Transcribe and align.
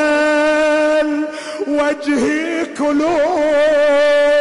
الوجه 1.01 2.23
كلوم 2.77 4.34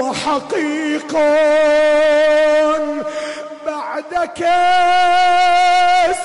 وحقيق 0.00 1.12
بعد 3.66 4.28
كأس 4.36 6.20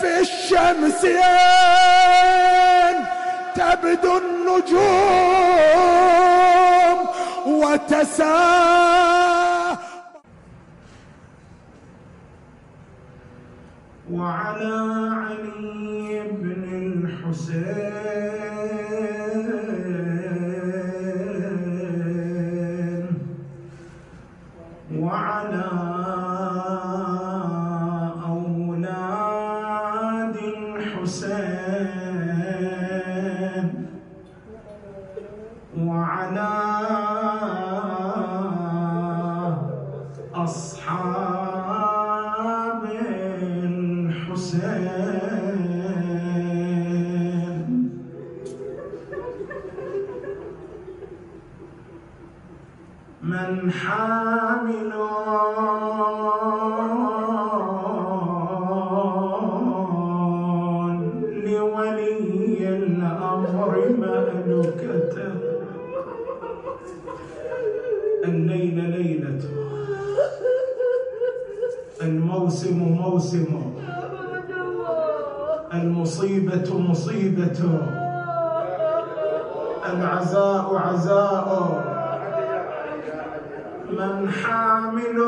في 0.00 0.20
الشمس 0.20 1.02
تبدو 3.54 4.18
النجوم 4.18 5.54
وتسا 7.46 8.34
وعلى 14.10 14.74
علي 15.12 16.20
بن 16.30 16.64
الحسين 17.04 17.93
من 53.24 53.70
حامل. 53.70 54.92
لولي 61.44 62.68
الأمر 62.68 63.88
مألكته 63.98 65.34
الليل 68.24 68.90
ليلته 68.90 69.48
الموسم 72.02 72.78
موسمه 72.78 73.62
المصيبة 75.74 76.78
مصيبته 76.78 77.78
العزاء 79.92 80.76
عزاؤه 80.76 81.93
من 83.98 84.30
حامل. 84.30 85.18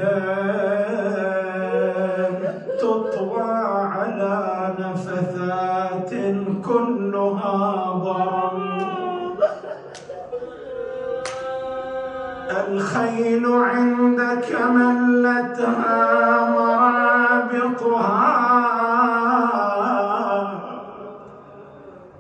تطوى 2.80 3.52
على 3.96 4.36
نفثات 4.80 6.12
كلها 6.66 7.92
ضرم 8.04 8.86
الخيل 12.68 13.46
عندك 13.46 14.50
ملتها. 14.76 16.55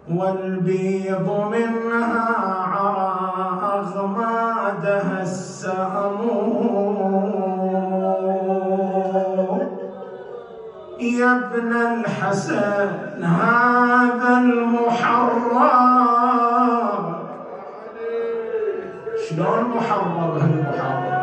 والبيض 0.09 1.27
منها 1.51 2.35
عرى 2.73 3.15
أغمادها 3.63 5.21
السهم 5.21 6.19
يا 10.99 11.31
ابن 11.31 11.71
الحسن 11.75 13.23
هذا 13.23 14.37
المحرم. 14.37 15.65
شلون 19.29 19.63
محرم 19.75 20.17
هالمحرم؟ 20.17 21.14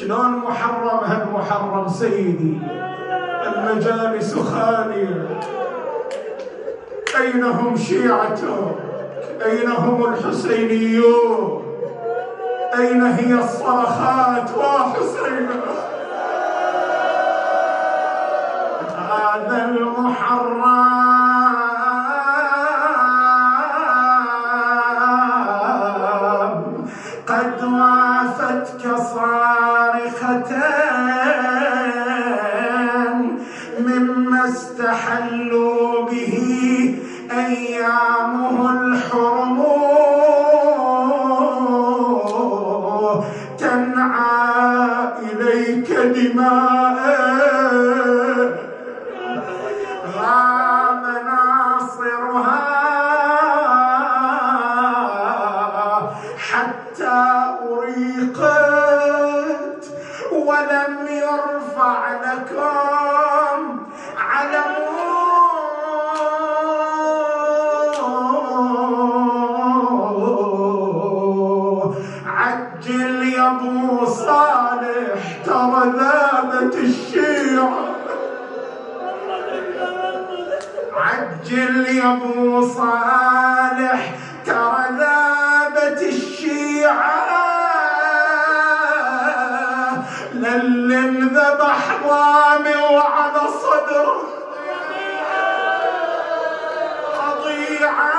شلون 0.00 0.30
محرم 0.30 1.00
هالمحرم 1.04 1.88
سيدي؟ 1.88 2.58
المجالس 3.46 4.34
خالية. 4.34 5.26
أين 7.20 7.44
هم 7.44 7.76
شيعته 7.76 8.76
أين 9.46 9.70
هم 9.70 10.04
الحسينيون؟ 10.12 11.62
أين 12.78 13.02
هي 13.02 13.34
الصرخات 13.34 14.50
وحسين 14.58 15.48
هذا 18.96 19.64
المحرم 19.64 20.97
عجل 80.98 81.86
يا 81.86 82.12
أبو 82.12 82.68
صالح 82.68 84.00
ترى 84.46 84.84
ذابت 84.98 86.02
الشيعة. 86.02 87.38
للي 90.34 90.98
انذبح 90.98 91.96
ضامي 92.08 92.76
وعلى 92.76 93.40
صدره. 93.62 94.22
قضيعة. 97.18 98.18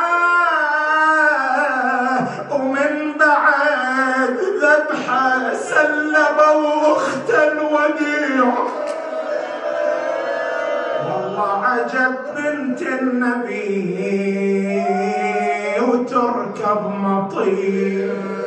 ومن 2.52 3.14
بعد 3.20 4.38
ذبحة 4.62 5.54
سلموا 5.54 6.98
اخت 6.98 7.30
الوديع. 7.30 8.54
والله 11.06 11.66
عجب 11.66 12.29
بنت 12.70 12.82
النبي 12.82 13.96
وتركب 15.82 16.82
مطير. 17.02 18.39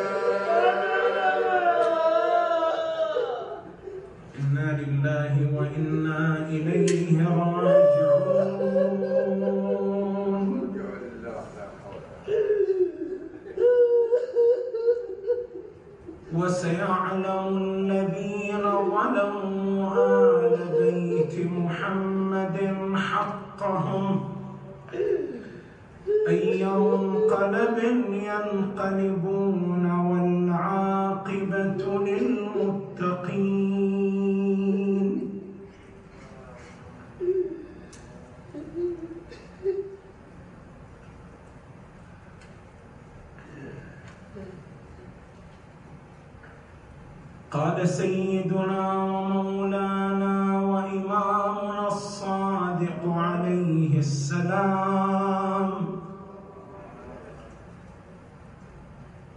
ومولانا 48.81 50.37
وإمامنا 50.73 51.87
الصادق 51.87 53.01
عليه 53.07 53.93
السلام. 53.99 55.71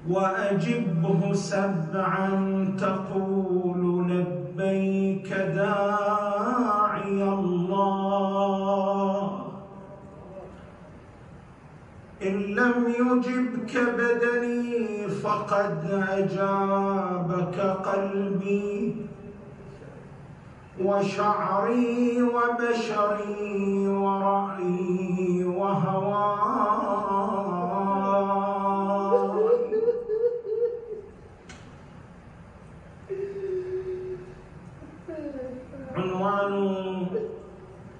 وأجبه 0.09 1.21
سبعا 1.33 2.29
تقول 2.79 3.81
لبيك 4.09 5.29
داعي 5.33 7.19
الله. 7.39 9.19
إن 12.27 12.35
لم 12.59 12.77
يجبك 12.99 13.73
بدني 13.97 15.07
فقد 15.23 15.79
أجابك 16.09 17.57
قلبي. 17.89 18.74
وشعري 20.79 22.21
وبشري 22.21 23.87
ورأيي 23.87 25.43
وهواي 25.43 26.35
عنوان 35.95 37.07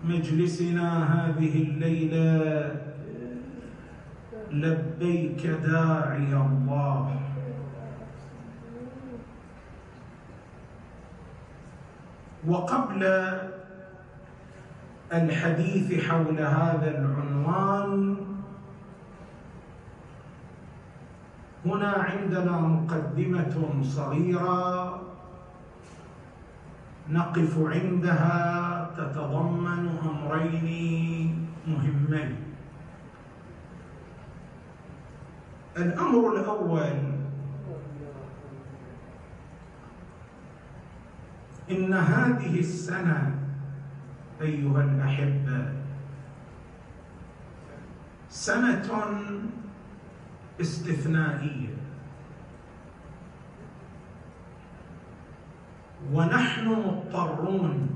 مجلسنا 0.03 0.87
هذه 1.13 1.53
الليلة 1.63 2.75
لبيك 4.51 5.47
داعي 5.47 6.33
الله. 6.33 7.24
وقبل 12.47 13.03
الحديث 15.13 16.05
حول 16.05 16.39
هذا 16.39 16.89
العنوان 16.97 18.17
هنا 21.65 21.91
عندنا 21.91 22.55
مقدمة 22.61 23.81
صغيرة 23.83 25.01
نقف 27.09 27.53
عندها 27.57 28.89
تتضمن 28.97 29.97
أمرين 30.05 31.47
مهمين. 31.67 32.35
الأمر 35.77 36.35
الأول 36.35 37.14
إن 41.71 41.93
هذه 41.93 42.59
السنة 42.59 43.35
أيها 44.41 44.83
الأحبة 44.83 45.73
سنة 48.29 48.89
استثنائية. 50.61 51.75
ونحن 56.13 56.67
مضطرون 56.67 57.89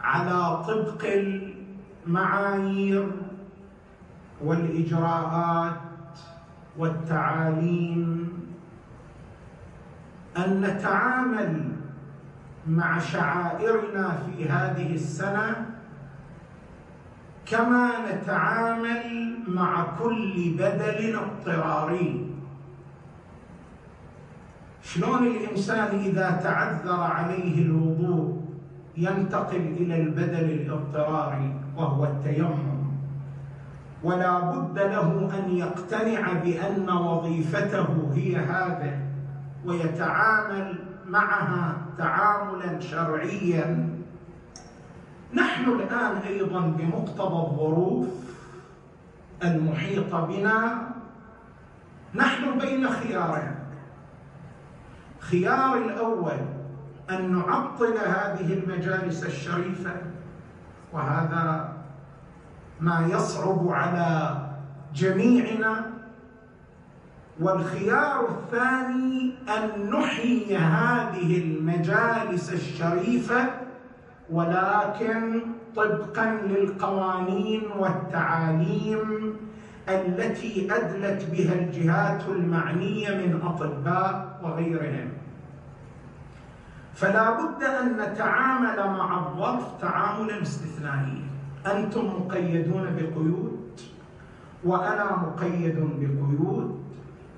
على 0.00 0.64
طبق 0.64 1.04
المعايير 2.06 3.10
والإجراءات 4.44 5.80
والتعاليم 6.78 8.37
أن 10.44 10.60
نتعامل 10.60 11.62
مع 12.68 12.98
شعائرنا 12.98 14.18
في 14.26 14.48
هذه 14.48 14.94
السنة 14.94 15.66
كما 17.46 17.90
نتعامل 18.12 19.34
مع 19.48 19.86
كل 19.98 20.54
بدل 20.58 21.16
اضطراري. 21.16 22.30
شلون 24.82 25.26
الإنسان 25.26 25.98
إذا 25.98 26.40
تعذر 26.42 27.00
عليه 27.00 27.62
الوضوء 27.62 28.38
ينتقل 28.96 29.56
إلى 29.80 30.02
البدل 30.02 30.50
الاضطراري 30.50 31.54
وهو 31.76 32.04
التيمم؟ 32.04 32.78
ولا 34.02 34.40
بد 34.40 34.78
له 34.78 35.30
أن 35.38 35.56
يقتنع 35.56 36.32
بأن 36.32 36.90
وظيفته 36.90 38.12
هي 38.14 38.36
هذا 38.36 39.07
ويتعامل 39.68 40.78
معها 41.06 41.76
تعاملا 41.98 42.80
شرعيا. 42.80 43.88
نحن 45.34 45.64
الآن 45.64 46.16
أيضا 46.16 46.60
بمقتضى 46.60 47.46
الظروف 47.46 48.08
المحيطة 49.44 50.26
بنا. 50.26 50.88
نحن 52.14 52.58
بين 52.58 52.88
خيارين. 52.88 53.54
خيار 55.20 55.76
الأول 55.76 56.38
أن 57.10 57.32
نعطل 57.32 57.96
هذه 58.06 58.52
المجالس 58.52 59.24
الشريفة 59.24 59.92
وهذا 60.92 61.72
ما 62.80 63.08
يصعب 63.12 63.68
على 63.68 64.40
جميعنا 64.94 65.97
والخيار 67.40 68.28
الثاني 68.28 69.32
أن 69.48 69.90
نحيي 69.90 70.56
هذه 70.56 71.38
المجالس 71.42 72.52
الشريفة 72.52 73.50
ولكن 74.30 75.40
طبقا 75.76 76.40
للقوانين 76.46 77.62
والتعاليم 77.78 79.36
التي 79.88 80.68
أدلت 80.70 81.30
بها 81.32 81.54
الجهات 81.54 82.28
المعنية 82.28 83.10
من 83.10 83.40
أطباء 83.42 84.40
وغيرهم. 84.42 85.08
فلا 86.94 87.30
بد 87.30 87.62
أن 87.62 87.96
نتعامل 88.00 88.76
مع 88.76 89.18
الظرف 89.18 89.80
تعاملا 89.80 90.42
استثنائيا. 90.42 91.28
أنتم 91.66 92.06
مقيدون 92.06 92.96
بقيود 92.96 93.80
وأنا 94.64 95.16
مقيد 95.16 95.76
بقيود. 95.78 96.77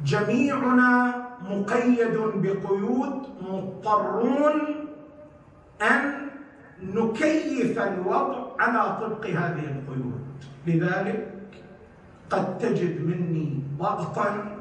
جميعنا 0.04 1.14
مقيد 1.50 2.16
بقيود 2.34 3.22
مضطرون 3.42 4.60
أن 5.82 6.20
نكيف 6.82 7.78
الوضع 7.78 8.46
على 8.60 8.96
طبق 9.00 9.26
هذه 9.26 9.64
القيود. 9.64 10.20
لذلك 10.66 11.34
قد 12.30 12.58
تجد 12.58 13.06
مني 13.06 13.62
ضغطا 13.78 14.56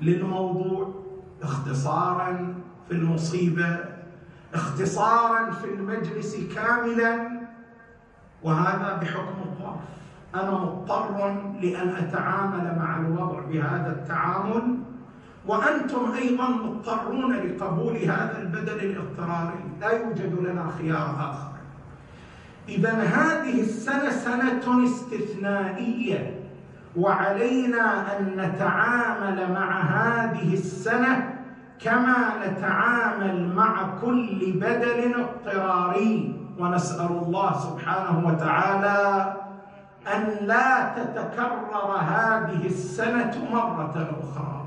للموضوع 0.00 0.94
اختصارا 1.42 2.54
في 2.88 2.94
المصيبة 2.94 3.78
اختصارا 4.54 5.50
في 5.50 5.64
المجلس 5.64 6.36
كاملا 6.54 7.40
وهذا 8.42 8.98
بحكم 9.02 9.36
الظرف 9.44 9.80
أنا 10.34 10.50
مضطر 10.50 11.34
لأن 11.62 11.88
أتعامل 11.88 12.78
مع 12.78 12.96
الوضع 13.00 13.40
بهذا 13.40 13.90
التعامل 13.90 14.78
وأنتم 15.46 16.12
أيضا 16.12 16.48
مضطرون 16.48 17.32
لقبول 17.32 17.96
هذا 17.96 18.38
البدل 18.42 18.80
الاضطراري. 18.80 19.64
لا 19.80 19.90
يوجد 19.90 20.38
لنا 20.40 20.70
خيار 20.78 21.16
آخر. 21.20 21.48
اذا 22.68 22.92
هذه 22.92 23.60
السنة 23.60 24.10
سنة 24.10 24.84
استثنائية 24.84 26.40
وعلينا 26.96 28.18
أن 28.18 28.36
نتعامل 28.36 29.52
مع 29.52 29.80
هذه 29.80 30.54
السنة 30.54 31.34
كما 31.80 32.34
نتعامل 32.46 33.54
مع 33.54 33.88
كل 34.02 34.52
بدل 34.54 35.14
اضطراري. 35.14 36.34
ونسأل 36.58 37.06
الله 37.06 37.52
سبحانه 37.58 38.26
وتعالى 38.26 39.34
أن 40.14 40.46
لا 40.46 40.94
تتكرر 40.96 41.96
هذه 41.98 42.66
السنة 42.66 43.32
مرة 43.52 44.10
أخرى 44.20 44.64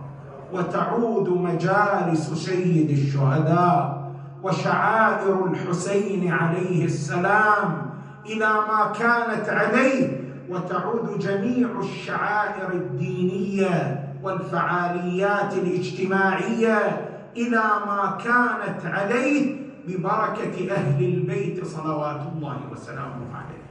وتعود 0.54 1.30
مجالس 1.30 2.34
سيد 2.34 2.90
الشهداء 2.90 4.12
وشعائر 4.44 5.46
الحسين 5.46 6.32
عليه 6.32 6.86
السلام 6.86 7.92
إلى 8.26 8.48
ما 8.48 8.92
كانت 9.00 9.50
عليه 9.50 10.22
وتعود 10.50 11.20
جميع 11.20 11.70
الشعائر 11.80 12.72
الدينية 12.74 14.04
والفعاليات 14.24 15.54
الاجتماعية 15.54 17.08
إلى 17.38 17.64
ما 17.88 18.18
كانت 18.24 18.86
عليه 18.86 19.62
ببركة 19.88 20.72
أهل 20.76 21.04
البيت 21.04 21.66
صلوات 21.66 22.22
الله 22.36 22.58
وسلامه 22.72 23.36
عليه. 23.36 23.62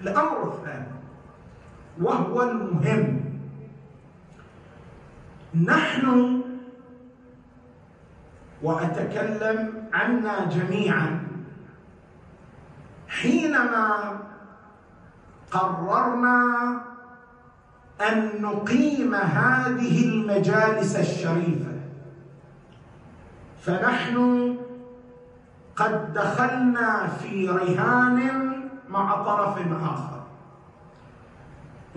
الأمر 0.00 0.52
الثاني 0.52 0.97
وهو 2.00 2.42
المهم. 2.42 3.20
نحن 5.64 6.38
وأتكلم 8.62 9.88
عنا 9.92 10.44
جميعا 10.44 11.28
حينما 13.08 14.18
قررنا 15.50 16.80
أن 18.00 18.42
نقيم 18.42 19.14
هذه 19.14 20.04
المجالس 20.04 20.96
الشريفة 20.96 21.72
فنحن 23.60 24.56
قد 25.76 26.12
دخلنا 26.12 27.06
في 27.06 27.48
رهان 27.48 28.52
مع 28.88 29.22
طرف 29.22 29.58
آخر. 29.82 30.17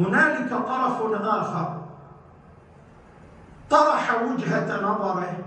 هنالك 0.05 0.49
طرف 0.49 1.01
آخر 1.23 1.81
طرح 3.69 4.21
وجهة 4.21 4.81
نظره 4.81 5.37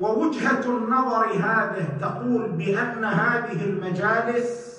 ووجهة 0.00 0.64
النظر 0.66 1.26
هذه 1.26 1.88
تقول 2.00 2.48
بأن 2.48 3.04
هذه 3.04 3.64
المجالس 3.64 4.70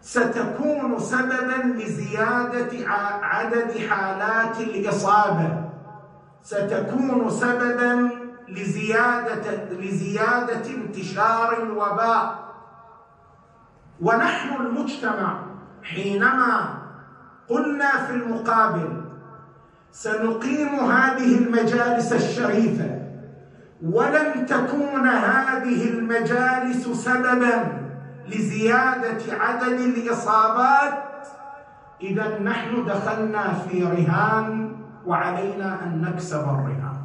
ستكون 0.00 0.98
سببا 0.98 1.62
لزيادة 1.64 2.88
عدد 3.22 3.78
حالات 3.90 4.60
الإصابة. 4.60 5.64
ستكون 6.42 7.30
سببا 7.30 8.10
لزياده 8.48 9.64
لزيادة 9.70 10.70
انتشار 10.70 11.62
الوباء. 11.62 12.48
ونحن 14.00 14.56
المجتمع 14.56 15.38
حينما 15.82 16.77
قلنا 17.48 18.06
في 18.06 18.12
المقابل 18.12 19.02
سنقيم 19.92 20.68
هذه 20.68 21.38
المجالس 21.38 22.12
الشريفه 22.12 22.98
ولن 23.82 24.46
تكون 24.46 25.06
هذه 25.08 25.88
المجالس 25.90 26.88
سببا 26.88 27.78
لزيادة 28.28 29.32
عدد 29.40 29.80
الإصابات 29.80 31.08
اذا 32.02 32.38
نحن 32.38 32.84
دخلنا 32.84 33.52
في 33.52 33.82
رهان 33.84 34.76
وعلينا 35.06 35.78
أن 35.84 36.02
نكسب 36.02 36.40
الرهان. 36.40 36.98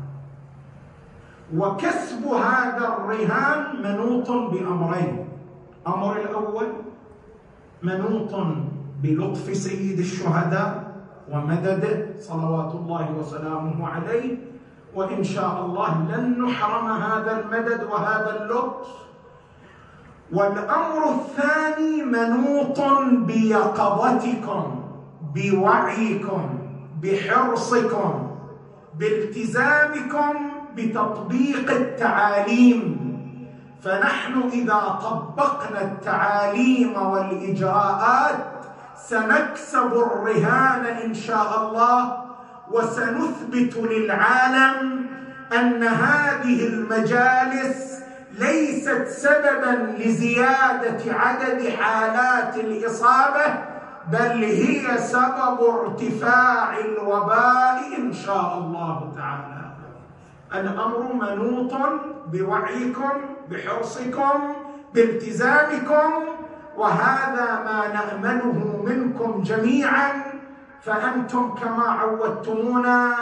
وكسب 1.56 2.26
هذا 2.26 2.88
الرهان 2.88 3.82
منوط 3.84 4.32
بأمرين. 4.32 5.28
الامر 5.88 6.18
الأول 6.18 6.68
منوط 7.84 8.34
بلطف 9.04 9.58
سيد 9.58 10.00
الشهداء 10.00 10.84
ومدده 11.32 12.06
صلوات 12.20 12.72
الله 12.76 13.12
وسلامه 13.20 13.88
عليه. 13.88 14.38
وإن 14.96 15.24
شاء 15.24 15.66
الله 15.66 15.92
لن 16.10 16.46
نحرم 16.46 16.88
هذا 16.92 17.40
المدد 17.40 17.84
وهذا 17.84 18.32
اللطف. 18.42 18.88
والأمر 20.32 21.02
الثاني 21.10 22.04
منوط 22.04 22.80
بيقظتكم 23.28 24.84
بوعيكم 25.36 26.50
بحرصكم 27.02 28.28
بالتزامكم 29.00 30.34
بتطبيق 30.76 31.72
التعاليم. 31.72 33.04
فنحن 33.82 34.34
إذا 34.54 35.00
طبقنا 35.04 35.82
التعاليم 35.82 36.94
والإجراءات 36.96 38.63
سنكسب 38.96 39.94
الرهان 39.94 40.86
إن 40.86 41.14
شاء 41.14 41.68
الله 41.68 42.24
وسنثبت 42.72 43.78
للعالم 43.78 45.06
أن 45.54 45.84
هذه 45.84 46.68
المجالس 46.68 48.00
ليست 48.40 49.08
سببا 49.08 49.96
لزيادة 50.00 51.14
عدد 51.14 51.70
حالات 51.70 52.56
الإصابة 52.56 53.46
بل 54.12 54.44
هي 54.44 54.98
سبب 54.98 55.60
ارتفاع 55.62 56.78
الوباء 56.80 57.80
إن 57.98 58.14
شاء 58.14 58.58
الله 58.58 59.14
تعالى. 59.18 59.64
الأمر 60.56 61.14
منوط 61.14 61.74
بوعيكم 62.28 63.12
بحرصكم 63.52 64.54
بالتزامكم 64.94 66.12
وهذا 66.78 67.48
ما 67.66 67.80
نامله 67.94 68.84
منكم 68.86 69.42
جميعا 69.42 70.12
فأنتم 70.82 71.56
كما 71.56 71.84
عودتمونا 71.84 73.16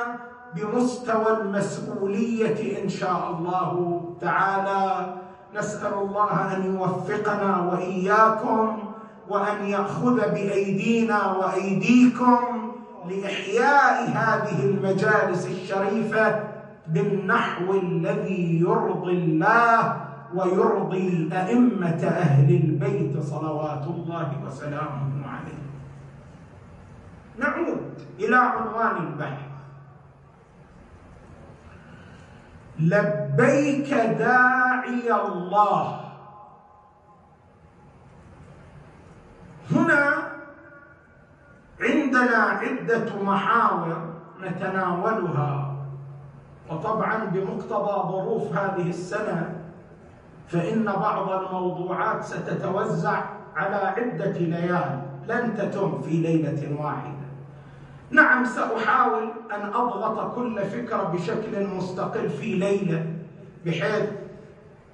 بمستوى 0.55 1.37
المسؤولية 1.41 2.83
إن 2.83 2.89
شاء 2.89 3.35
الله 3.37 4.01
تعالى. 4.21 5.15
نسأل 5.55 5.93
الله 5.93 6.55
أن 6.55 6.75
يوفقنا 6.75 7.61
وإياكم 7.71 8.79
وأن 9.29 9.65
يأخذ 9.65 10.15
بأيدينا 10.15 11.31
وأيديكم 11.31 12.71
لإحياء 13.09 13.95
هذه 14.09 14.65
المجالس 14.65 15.47
الشريفة 15.47 16.43
بالنحو 16.87 17.73
الذي 17.73 18.59
يرضي 18.59 19.11
الله 19.11 19.95
ويرضي 20.35 21.29
أئمة 21.33 22.03
أهل 22.07 22.55
البيت 22.55 23.19
صلوات 23.19 23.87
الله 23.87 24.43
وسلامه 24.45 25.27
عليه. 25.27 25.61
نعود 27.37 27.93
إلى 28.19 28.35
عنوان 28.35 29.07
البحث. 29.07 29.51
لبيك 32.79 33.93
داعي 33.93 35.11
الله. 35.11 36.01
هنا 39.71 40.31
عندنا 41.81 42.37
عدة 42.37 43.23
محاور 43.23 44.13
نتناولها 44.41 45.75
وطبعا 46.69 47.25
بمقتضى 47.25 48.11
ظروف 48.11 48.57
هذه 48.57 48.89
السنة 48.89 49.60
فإن 50.47 50.85
بعض 50.85 51.31
الموضوعات 51.31 52.23
ستتوزع 52.23 53.23
على 53.55 53.75
عدة 53.75 54.31
ليال 54.31 55.01
لن 55.27 55.55
تتم 55.57 56.01
في 56.01 56.09
ليلة 56.09 56.81
واحدة. 56.81 57.21
نعم 58.11 58.45
سأحاول 58.45 59.23
أن 59.51 59.73
أضغط 59.73 60.35
كل 60.35 60.61
فكرة 60.61 61.03
بشكل 61.03 61.67
مستقل 61.67 62.29
في 62.29 62.55
ليلة 62.55 63.05
بحيث 63.65 64.09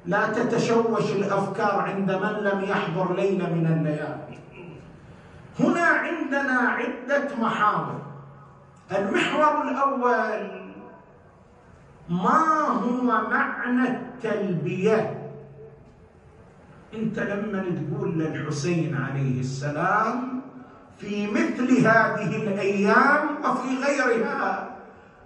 لا 0.05 0.27
تتشوش 0.33 1.11
الأفكار 1.11 1.79
عند 1.79 2.11
من 2.11 2.33
لم 2.43 2.63
يحضر 2.63 3.15
ليلة 3.15 3.53
من 3.53 3.65
الليالي. 3.65 4.37
هنا 5.59 5.85
عندنا 5.85 6.59
عدة 6.59 7.35
محاور. 7.41 8.01
المحور 8.91 9.61
الأول 9.61 10.67
ما 12.09 12.67
هو 12.67 13.01
معنى 13.29 13.87
التلبية؟ 13.89 15.16
انت 16.93 17.19
لما 17.19 17.63
تقول 17.63 18.19
للحسين 18.19 18.95
عليه 18.95 19.39
السلام 19.39 20.41
في 20.97 21.27
مثل 21.27 21.87
هذه 21.87 22.35
الأيام 22.35 23.27
وفي 23.43 23.69
غيرها 23.85 24.69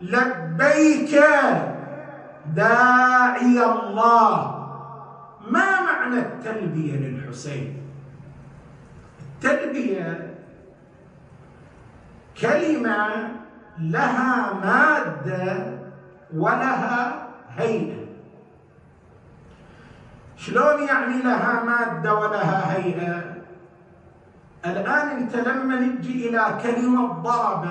لبيك 0.01 1.23
داعي 2.55 3.63
الله. 3.63 4.57
ما 5.47 5.81
معنى 5.81 6.19
التلبية 6.19 6.95
للحسين؟ 6.95 7.77
التلبية 9.21 10.37
كلمة 12.41 13.29
لها 13.79 14.53
مادة 14.53 15.77
ولها 16.33 17.27
هيئة. 17.57 18.00
شلون 20.41 20.83
يعني 20.83 21.21
لها 21.21 21.63
مادة 21.63 22.15
ولها 22.15 22.75
هيئة؟ 22.75 23.23
الآن 24.65 25.07
أنت 25.07 25.35
لما 25.35 25.75
نجي 25.75 26.29
إلى 26.29 26.57
كلمة 26.63 27.07
ضرب 27.07 27.65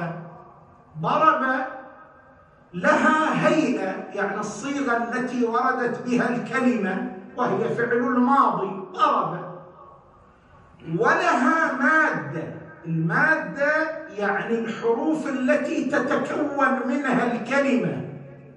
ضرب 1.00 1.42
لها 2.74 3.48
هيئة 3.48 3.94
يعني 4.14 4.40
الصيغة 4.40 4.96
التي 4.96 5.44
وردت 5.44 6.02
بها 6.06 6.28
الكلمة 6.28 7.12
وهي 7.36 7.68
فعل 7.68 7.92
الماضي 7.92 8.82
ضرب. 8.92 9.50
ولها 10.98 11.72
مادة 11.72 12.54
المادة 12.86 13.72
يعني 14.16 14.58
الحروف 14.58 15.28
التي 15.28 15.84
تتكون 15.84 16.88
منها 16.88 17.32
الكلمة 17.32 18.04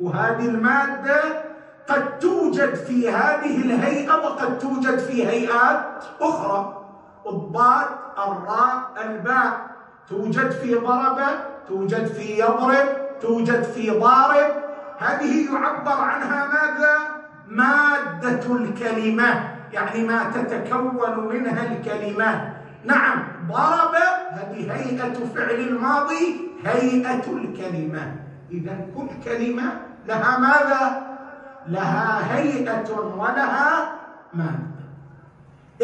وهذه 0.02 0.46
المادة 0.46 1.53
قد 1.90 2.20
توجد 2.20 2.76
في 2.76 3.10
هذه 3.10 3.62
الهيئة 3.62 4.16
وقد 4.16 4.58
توجد 4.60 5.00
في 5.00 5.28
هيئات 5.28 5.86
أخرى. 6.22 6.80
الضاد 7.28 7.88
الراء 8.18 8.92
الباء 9.06 9.68
توجد 10.10 10.52
في 10.52 10.76
ضرب 10.76 11.20
توجد 11.68 12.06
في 12.06 12.40
يضرب 12.40 12.88
توجد 13.22 13.64
في 13.64 13.92
ضارب. 13.92 14.52
هذه 15.00 15.54
يعبر 15.54 16.02
عنها 16.02 16.48
ماذا؟ 16.48 16.98
مادة 17.48 18.56
الكلمة. 18.56 19.50
يعني 19.74 20.04
ما 20.04 20.32
تتكون 20.36 21.28
منها 21.30 21.72
الكلمة. 21.72 22.54
نعم 22.86 23.24
ضرب 23.48 23.96
هذه 24.32 24.74
هيئة 24.74 25.14
فعل 25.36 25.56
الماضي 25.56 26.52
هيئة 26.66 27.32
الكلمة. 27.32 28.16
إذا 28.52 28.78
كل 28.96 29.08
كلمة 29.26 29.82
لها 30.08 30.38
ماذا؟ 30.38 31.03
لها 31.68 32.36
هيئة 32.38 32.92
ولها 32.92 33.96
مادة. 34.34 34.74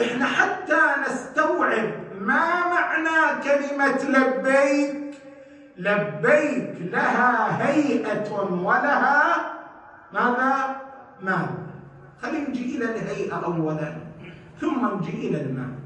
إحنا 0.02 0.26
حتى 0.26 0.80
نستوعب 1.08 1.90
ما 2.22 2.68
معنى 2.68 3.44
كلمة 3.44 4.04
لبيك. 4.18 5.16
لبيك 5.78 6.76
لها 6.92 7.68
هيئة 7.68 8.32
ولها 8.64 9.54
ماذا؟ 10.14 10.76
مادة. 11.22 11.70
خلينا 12.22 12.50
نجي 12.50 12.78
إلى 12.78 12.86
الهيئة 12.86 13.46
أولا 13.46 13.94
ثم 14.62 14.96
نجي 14.98 15.30
إلى 15.30 15.42
المادة. 15.42 15.80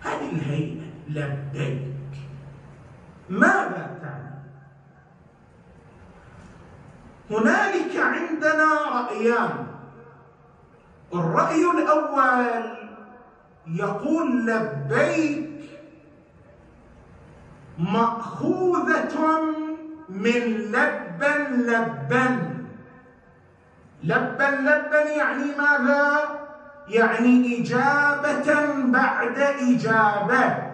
هذه 0.00 0.30
الهيئة 0.32 0.86
لبيك. 1.08 1.96
ماذا 3.30 3.98
تعني؟ 4.02 4.25
هنالك 7.30 7.96
عندنا 7.96 8.68
رأيان. 8.94 9.66
الرأي 11.14 11.70
الأول 11.70 12.76
يقول 13.66 14.46
لبيك 14.46 15.50
مأخوذة 17.78 19.40
من 20.08 20.40
لبا 20.72 21.34
لبا 21.50 22.56
لبا 24.04 24.44
لبا 24.44 25.00
يعني 25.00 25.44
ماذا؟ 25.58 26.36
يعني 26.88 27.60
إجابة 27.60 28.72
بعد 28.84 29.38
إجابة. 29.38 30.65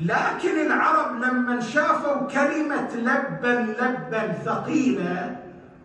لكن 0.00 0.66
العرب 0.66 1.22
لما 1.22 1.60
شافوا 1.60 2.28
كلمة 2.28 2.88
لبا 2.94 3.74
لبا 3.80 4.32
ثقيلة 4.44 5.36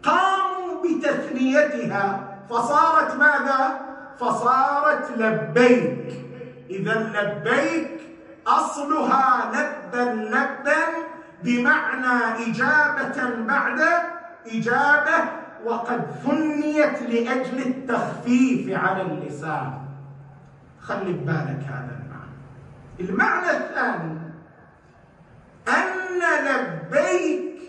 قاموا 0.03 0.83
بتثنيتها. 0.83 2.27
فصارت 2.49 3.15
ماذا؟ 3.15 3.81
فصارت 4.19 5.11
لبيك. 5.17 6.13
إذا 6.69 6.95
لبيك 7.15 8.01
أصلها 8.47 9.51
لبا 9.51 10.11
لبا 10.11 10.83
بمعنى 11.43 12.47
إجابة 12.47 13.45
بعد 13.47 13.79
إجابة 14.47 15.23
وقد 15.65 16.01
ثنيت 16.23 17.01
لأجل 17.01 17.57
التخفيف 17.67 18.77
على 18.77 19.01
اللسان. 19.01 19.73
خلي 20.81 21.13
ببالك 21.13 21.63
هذا. 21.69 22.00
المعنى 23.09 23.51
الثاني 23.51 24.19
أن 25.67 26.21
لبيك 26.45 27.61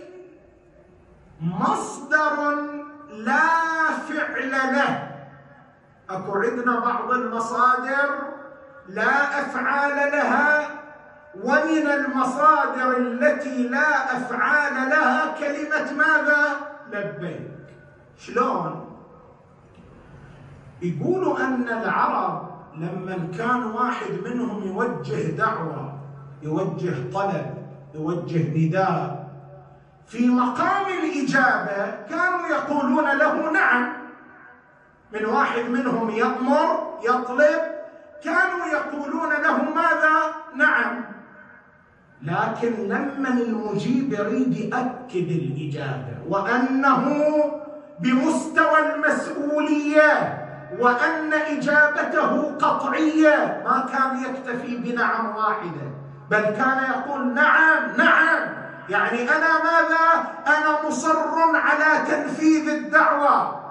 مصدر 1.41 2.55
لا 3.11 3.49
فعل 4.09 4.51
له 4.51 5.09
أكو 6.11 6.33
بعض 6.81 7.11
المصادر 7.11 8.19
لا 8.89 9.41
أفعال 9.41 10.13
لها 10.13 10.69
ومن 11.43 11.91
المصادر 11.91 12.97
التي 12.97 13.69
لا 13.69 14.17
أفعال 14.17 14.75
لها 14.91 15.35
كلمة 15.39 15.93
ماذا؟ 15.93 16.57
لبيك 16.93 17.51
شلون؟ 18.19 18.99
يقولوا 20.83 21.41
أن 21.41 21.69
العرب 21.69 22.52
لما 22.77 23.29
كان 23.39 23.63
واحد 23.63 24.11
منهم 24.25 24.67
يوجه 24.67 25.31
دعوة 25.37 25.99
يوجه 26.43 26.95
طلب 27.13 27.55
يوجه 27.95 28.67
نداء. 28.67 29.23
في 30.07 30.29
مقام 30.29 30.87
الإجابة 30.87 31.91
كانوا 32.11 32.49
يقولون 32.51 33.05
له 33.05 33.53
نعم. 33.53 33.93
من 35.13 35.25
واحد 35.25 35.71
منهم 35.71 36.11
يأمر 36.11 36.99
يطلب 37.05 37.61
كانوا 38.25 38.67
يقولون 38.73 39.33
له 39.43 39.63
ماذا؟ 39.63 40.35
نعم. 40.57 41.05
لكن 42.23 42.73
لما 42.89 43.29
المجيب 43.29 44.13
يريد 44.13 44.57
يأكد 44.57 45.29
الإجابة 45.31 46.17
وأنه 46.29 47.05
بمستوى 48.01 48.79
المسؤولية 48.95 50.42
وأن 50.79 51.33
إجابته 51.33 52.55
قطعية 52.59 53.63
ما 53.65 53.87
كان 53.93 54.23
يكتفي 54.23 54.77
بنعم 54.77 55.37
واحدة 55.37 55.87
بل 56.31 56.43
كان 56.43 56.83
يقول 56.91 57.35
نعم 57.35 57.97
نعم 57.97 58.49
يعني 58.89 59.23
أنا 59.23 59.49
ماذا؟ 59.65 60.33
أنا 60.47 60.89
مصر 60.89 61.17
على 61.55 62.07
تنفيذ 62.09 62.69
الدعوة 62.69 63.63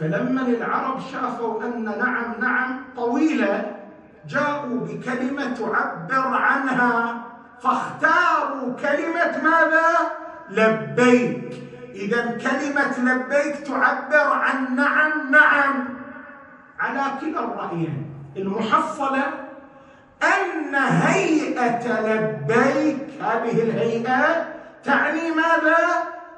فلما 0.00 0.40
العرب 0.42 1.00
شافوا 1.12 1.64
أن 1.64 1.84
نعم 1.84 2.34
نعم 2.40 2.84
طويلة 2.96 3.76
جاءوا 4.28 4.80
بكلمة 4.80 5.54
تعبر 5.54 6.36
عنها 6.36 7.22
فاختاروا 7.62 8.74
كلمة 8.82 9.42
ماذا؟ 9.42 9.86
لبيك 10.50 11.69
إذا 12.00 12.22
كلمة 12.22 13.12
لبيك 13.12 13.56
تعبر 13.66 14.32
عن 14.32 14.76
نعم 14.76 15.30
نعم. 15.30 15.88
على 16.80 17.02
كلا 17.20 17.40
الرأيين. 17.44 18.06
المحصلة 18.36 19.24
أن 20.22 20.74
هيئة 20.74 22.00
لبيك 22.00 23.08
هذه 23.22 23.62
الهيئة 23.62 24.46
تعني 24.84 25.30
ماذا؟ 25.30 25.78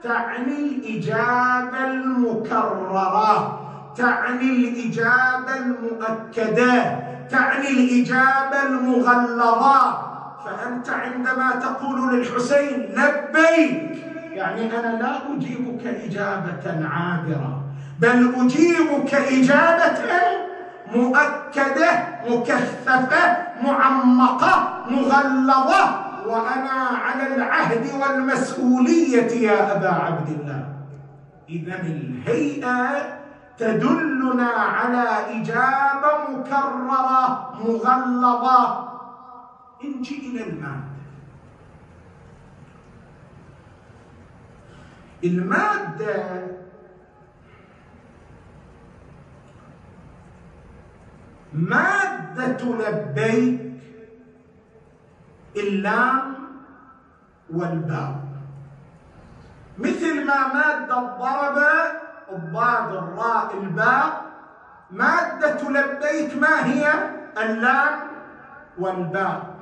تعني 0.03 0.59
الإجابة 0.59 1.85
المكررة. 1.85 3.59
تعني 3.96 4.51
الإجابة 4.51 5.57
المؤكدة. 5.57 7.01
تعني 7.31 7.68
الإجابة 7.68 8.62
المغلظة. 8.62 10.12
فأنت 10.44 10.90
عندما 10.90 11.51
تقول 11.51 12.14
للحسين 12.18 12.94
لبيك 12.96 14.12
يعني 14.35 14.79
أنا 14.79 15.03
لا 15.03 15.12
أجيبك 15.37 15.87
إجابة 15.87 16.88
عابرة 16.88 17.62
بل 17.99 18.35
أجيبك 18.37 19.14
إجابة 19.14 19.99
مؤكدة 20.95 21.90
مكثفة 22.29 23.37
معمقة 23.62 24.85
مغلظة 24.90 26.03
وأنا 26.27 26.73
على 27.05 27.35
العهد 27.35 27.87
والمسؤولية 28.01 29.33
يا 29.49 29.77
أبا 29.77 29.88
عبد 29.88 30.29
الله. 30.29 30.64
إذا 31.49 31.75
الهيئة 31.81 32.79
تدلنا 33.59 34.49
على 34.49 35.05
إجابة 35.31 36.12
مكررة 36.31 37.53
مغلظة. 37.64 38.88
انجي 39.85 40.31
إلى 40.31 40.51
المال 40.51 40.91
المادة 45.24 46.42
مادة 51.52 52.64
لبيك 52.64 53.61
اللام 55.56 56.35
والباء. 57.52 58.14
مثل 59.78 60.26
ما 60.26 60.54
مادة 60.54 61.00
ضرب 61.18 61.58
الضاد 62.32 62.92
الراء 62.94 63.58
الباء 63.62 64.22
مادة 64.90 65.70
لبيك 65.70 66.37
ما 66.37 66.66
هي؟ 66.66 66.92
اللام 67.38 68.00
والباء. 68.78 69.54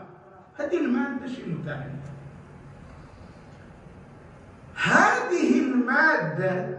هذه 0.58 0.78
المادة 0.78 1.26
شنو 1.26 1.64
تعني؟ 1.66 1.99
هذه 4.82 5.60
المادة 5.60 6.78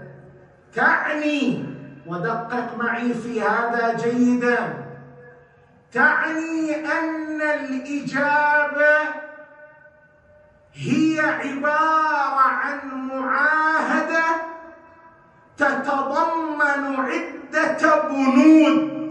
تعني 0.75 1.65
ودقق 2.07 2.77
معي 2.77 3.13
في 3.13 3.41
هذا 3.41 3.97
جيدا 3.97 4.73
تعني 5.91 6.75
أن 6.75 7.41
الإجابة 7.41 8.97
هي 10.73 11.19
عبارة 11.19 12.41
عن 12.41 13.07
معاهدة 13.07 14.25
تتضمن 15.57 16.95
عدة 16.97 18.01
بنود. 18.09 19.01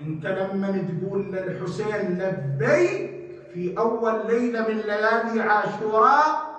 أنت 0.00 0.26
لما 0.26 0.68
تقول 0.68 1.32
للحسين 1.32 2.18
لبيك 2.18 3.10
في 3.54 3.74
أول 3.78 4.26
ليلة 4.26 4.68
من 4.68 4.76
ليالي 4.76 5.40
عاشوراء 5.40 6.51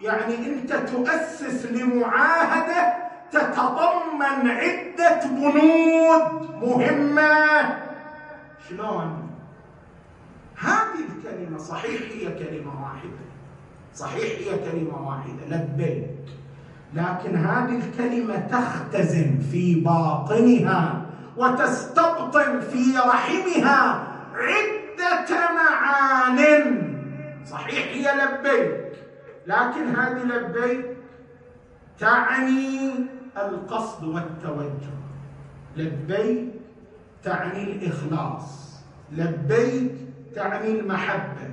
يعني 0.00 0.34
انت 0.34 0.72
تؤسس 0.72 1.66
لمعاهدة 1.66 2.94
تتضمن 3.32 4.50
عدة 4.50 5.26
بنود 5.26 6.48
مهمة. 6.62 7.78
شلون؟ 8.68 9.30
هذه 10.58 11.04
الكلمة 11.08 11.58
صحيح 11.58 12.00
هي 12.00 12.44
كلمة 12.44 12.82
واحدة. 12.82 13.28
صحيح 13.94 14.24
هي 14.24 14.70
كلمة 14.70 15.08
واحدة 15.08 15.56
لبيك. 15.56 16.10
لكن 16.94 17.36
هذه 17.36 17.78
الكلمة 17.78 18.36
تختزن 18.36 19.38
في 19.52 19.74
باطنها 19.74 21.02
وتستبطن 21.36 22.60
في 22.60 22.98
رحمها 22.98 24.06
عدة 24.34 25.38
معان. 25.54 26.38
صحيح 27.50 27.86
هي 27.92 28.24
لبيك. 28.24 28.87
لكن 29.48 29.96
هذه 29.96 30.22
لبيك 30.24 30.96
تعني 32.00 32.92
القصد 33.36 34.04
والتوجه. 34.04 34.92
لبيك 35.76 36.48
تعني 37.22 37.62
الإخلاص. 37.62 38.74
لبيك 39.12 39.92
تعني 40.34 40.68
المحبة. 40.80 41.50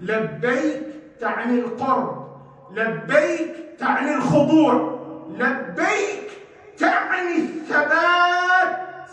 لبيك 0.00 0.82
تعني 1.20 1.60
القرب. 1.60 2.28
لبيك 2.72 3.54
تعني 3.78 4.14
الخضوع. 4.14 4.98
لبيك 5.38 6.30
تعني 6.78 7.36
الثبات 7.36 9.10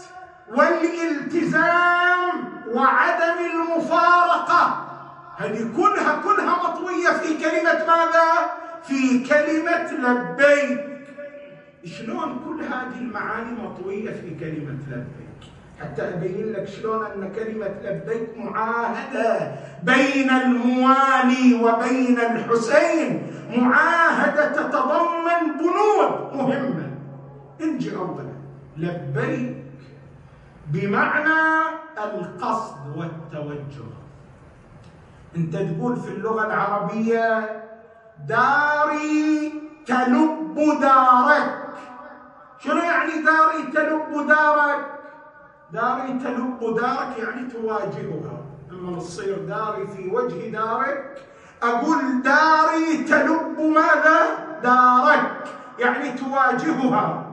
والالتزام 0.49 2.29
وعدم 2.73 3.37
المفارقة. 3.53 4.84
هذه 5.37 5.71
كلها 5.77 6.21
كلها 6.21 6.69
مطوية 6.69 7.09
في 7.09 7.37
كلمة 7.37 7.85
ماذا؟ 7.87 8.29
في 8.83 9.27
كلمة 9.27 9.91
لبيك. 9.91 10.95
شلون 11.85 12.39
كل 12.45 12.63
هذه 12.63 12.99
المعاني 12.99 13.51
مطوية 13.51 14.11
في 14.11 14.35
كلمة 14.39 14.79
لبيك؟ 14.91 15.51
حتى 15.81 16.01
أبين 16.01 16.51
لك 16.53 16.67
شلون 16.67 17.05
أن 17.05 17.31
كلمة 17.35 17.75
لبيك 17.83 18.37
معاهدة 18.37 19.55
بين 19.83 20.29
الموالي 20.29 21.63
وبين 21.63 22.19
الحسين. 22.19 23.31
معاهدة 23.57 24.51
تتضمن 24.51 25.57
بنود 25.59 26.33
مهمة. 26.33 26.91
انجي 27.61 27.95
اولا. 27.95 28.31
لبيك 28.77 29.55
بمعنى 30.67 31.65
القصد 31.97 32.97
والتوجه. 32.97 34.04
انت 35.35 35.55
تقول 35.55 35.95
في 35.95 36.07
اللغة 36.07 36.45
العربية 36.45 37.49
داري 38.27 39.53
تلب 39.85 40.79
دارك. 40.81 41.65
شنو 42.59 42.81
يعني 42.81 43.11
داري 43.11 43.71
تلب 43.73 44.27
دارك؟ 44.27 44.85
داري 45.73 46.19
تلب 46.23 46.75
دارك 46.75 47.17
يعني 47.17 47.47
تواجهها. 47.51 48.45
لما 48.71 48.99
تصير 48.99 49.37
داري 49.37 49.87
في 49.87 50.09
وجه 50.09 50.49
دارك 50.49 51.17
أقول 51.63 52.21
داري 52.21 53.03
تلب 53.03 53.59
ماذا؟ 53.59 54.45
دارك. 54.63 55.43
يعني 55.79 56.11
تواجهها. 56.11 57.25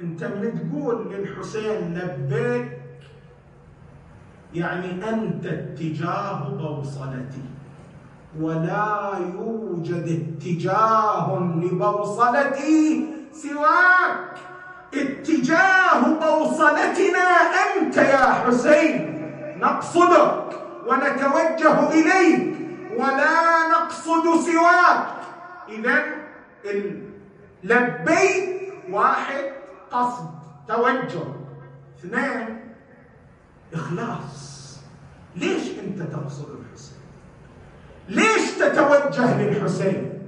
انت 0.00 0.24
من 0.24 0.70
تقول 0.70 1.12
للحسين 1.12 1.98
لبيك 1.98 2.79
يعني 4.54 5.08
أنت 5.08 5.46
اتجاه 5.46 6.48
بوصلتي. 6.48 7.44
ولا 8.40 9.12
يوجد 9.34 10.06
اتجاه 10.38 11.38
لبوصلتي 11.62 13.06
سواك. 13.32 14.36
اتجاه 14.94 16.02
بوصلتنا 16.02 17.26
أنت 17.78 17.96
يا 17.96 18.24
حسين. 18.32 19.22
نقصدك 19.60 20.44
ونتوجه 20.86 21.90
إليك. 21.90 22.56
ولا 22.98 23.68
نقصد 23.70 24.24
سواك. 24.46 25.06
اذا 25.68 26.02
لبيك 27.64 28.72
واحد 28.90 29.44
قصد 29.92 30.30
توجه. 30.68 31.24
اثنين 31.98 32.69
إخلاص. 33.74 34.78
ليش 35.36 35.62
أنت 35.84 36.02
تقصد 36.02 36.48
الحسين؟ 36.50 36.96
ليش 38.08 38.50
تتوجه 38.50 39.42
للحسين؟ 39.42 40.22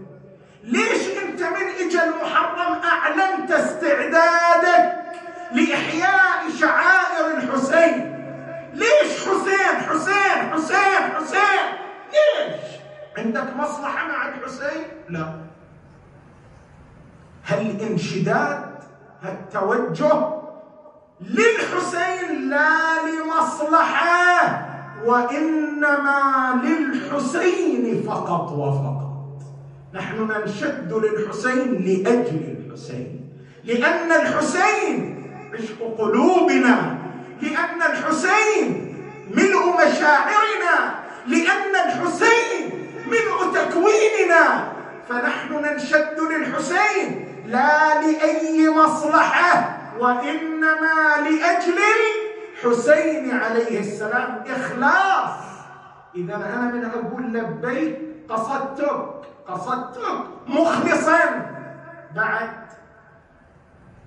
ليش 0.64 1.08
أنت 1.22 1.42
من 1.42 1.86
اجى 1.86 2.02
المحرم 2.04 2.80
أعلنت 2.84 3.50
استعدادك 3.50 5.02
لإحياء 5.52 6.50
شعائر 6.60 7.36
الحسين؟ 7.36 8.12
ليش 8.74 9.20
حسين 9.20 9.76
حسين 9.88 10.52
حسين 10.52 11.02
حسين؟ 11.16 11.62
ليش؟ 12.12 12.60
عندك 13.18 13.56
مصلحة 13.56 14.08
مع 14.08 14.28
الحسين؟ 14.28 14.82
لا. 15.08 15.34
هل 17.44 17.80
انشداد 17.80 18.72
التوجه 19.24 20.41
للحسين 21.30 22.50
لا 22.50 22.68
لمصلحة 23.06 24.68
وإنما 25.04 26.60
للحسين 26.64 28.02
فقط 28.06 28.52
وفقط. 28.52 29.02
نحن 29.94 30.28
ننشد 30.28 30.92
للحسين 30.92 31.74
لأجل 31.74 32.56
الحسين 32.58 33.28
لأن 33.64 34.12
الحسين 34.12 35.22
عشق 35.54 35.96
قلوبنا 35.98 36.98
لأن 37.42 37.82
الحسين 37.82 38.96
ملء 39.30 39.74
مشاعرنا 39.76 40.94
لأن 41.26 41.74
الحسين 41.86 42.70
ملء 43.06 43.52
تكويننا. 43.54 44.72
فنحن 45.08 45.54
ننشد 45.54 46.20
للحسين 46.20 47.28
لا 47.46 48.00
لأي 48.02 48.70
مصلحة. 48.70 49.81
وإنما 49.98 51.28
لأجل 51.28 51.78
الحسين 52.62 53.30
عليه 53.30 53.80
السلام 53.80 54.44
إخلاص. 54.46 55.42
إذا 56.14 56.36
أنا 56.36 56.72
من 56.72 56.84
أقول 56.84 57.32
لبيك 57.32 57.98
قصدتك 58.28 59.14
قصدتك 59.48 60.26
مخلصا. 60.46 61.18
بعد 62.14 62.50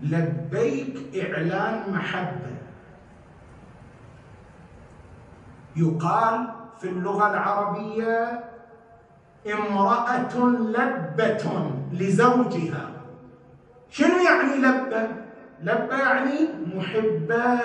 لبيك 0.02 1.26
إعلان 1.26 1.84
محبة. 1.94 2.56
يقال 5.76 6.48
في 6.82 6.90
اللغة 6.90 7.30
العربية 7.30 8.44
امرأة 9.54 10.38
لبة 10.48 11.72
لزوجها. 11.92 12.90
شنو 13.90 14.18
يعني 14.18 14.56
لبة؟ 14.56 15.25
لبه 15.64 15.98
يعني 15.98 16.50
محبة 16.76 17.60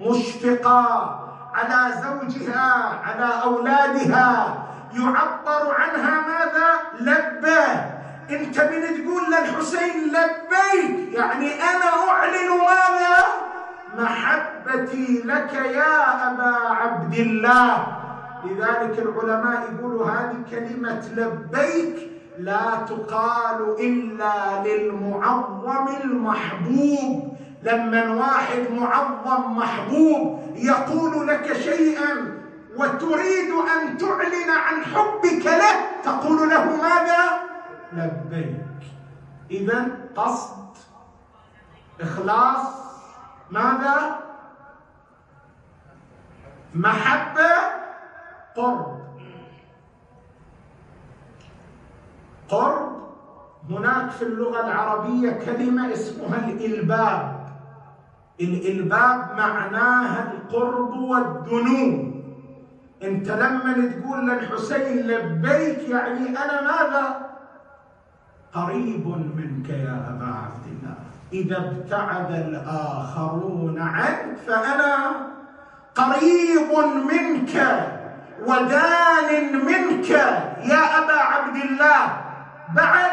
مشفقة 0.00 1.18
على 1.54 1.94
زوجها 2.02 3.00
على 3.04 3.42
أولادها. 3.42 4.58
يعبر 4.94 5.74
عنها 5.74 6.20
ماذا؟ 6.20 6.68
لبة. 7.00 7.66
انت 8.30 8.60
من 8.60 8.82
تقول 8.82 9.22
للحسين 9.26 10.08
لبيك 10.08 11.14
يعني 11.14 11.52
أنا 11.54 12.10
أعلن 12.10 12.48
ماذا؟ 12.60 13.24
محبتي 13.98 15.22
لك 15.24 15.54
يا 15.54 16.30
أبا 16.30 16.56
عبد 16.74 17.14
الله. 17.14 17.86
لذلك 18.44 18.98
العلماء 18.98 19.72
يقولوا 19.72 20.10
هذه 20.10 20.36
كلمة 20.50 21.08
لبيك 21.16 22.11
لا 22.38 22.86
تقال 22.88 23.80
إلا 23.80 24.62
للمعظم 24.64 25.88
المحبوب. 26.04 27.36
لما 27.62 28.10
واحد 28.14 28.70
معظم 28.70 29.56
محبوب 29.56 30.40
يقول 30.56 31.28
لك 31.28 31.52
شيئا 31.52 32.42
وتريد 32.76 33.50
أن 33.50 33.98
تعلن 33.98 34.50
عن 34.50 34.84
حبك 34.84 35.46
له 35.46 36.02
تقول 36.04 36.50
له 36.50 36.64
ماذا؟ 36.64 37.42
لبيك. 37.92 38.56
اذا 39.50 39.88
قصد. 40.16 40.76
إخلاص. 42.00 42.66
ماذا؟ 43.50 44.18
محبة. 46.74 47.52
قرب. 48.56 49.01
قرب 52.52 52.92
هناك 53.70 54.10
في 54.10 54.22
اللغة 54.22 54.60
العربية 54.66 55.30
كلمة 55.30 55.92
اسمها 55.92 56.48
الإلباب. 56.48 57.46
الإلباب 58.40 59.18
معناها 59.36 60.32
القرب 60.32 60.96
والدنو 60.96 62.12
أنت 63.02 63.30
لما 63.30 63.72
تقول 63.72 64.26
للحسين 64.28 65.06
لبيك 65.06 65.88
يعني 65.88 66.28
أنا 66.28 66.60
ماذا؟ 66.62 67.30
قريب 68.54 69.06
منك 69.36 69.68
يا 69.68 70.06
أبا 70.10 70.26
عبد 70.26 70.66
الله. 70.66 70.94
إذا 71.32 71.56
ابتعد 71.56 72.32
الآخرون 72.32 73.78
عنك 73.78 74.36
فأنا 74.46 75.12
قريب 75.94 76.70
منك 77.12 77.86
ودان 78.46 79.56
منك 79.66 80.10
يا 80.70 80.98
أبا 80.98 81.12
عبد 81.12 81.56
الله. 81.56 82.31
بعد 82.74 83.10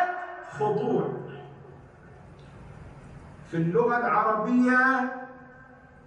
خضوع 0.60 1.20
في 3.52 3.58
اللغة 3.58 3.98
العربية 3.98 5.12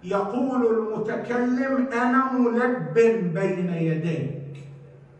يقول 0.03 0.65
المتكلم 0.65 1.87
أنا 1.93 2.31
ملب 2.31 2.93
بين 3.33 3.69
يديك. 3.73 4.63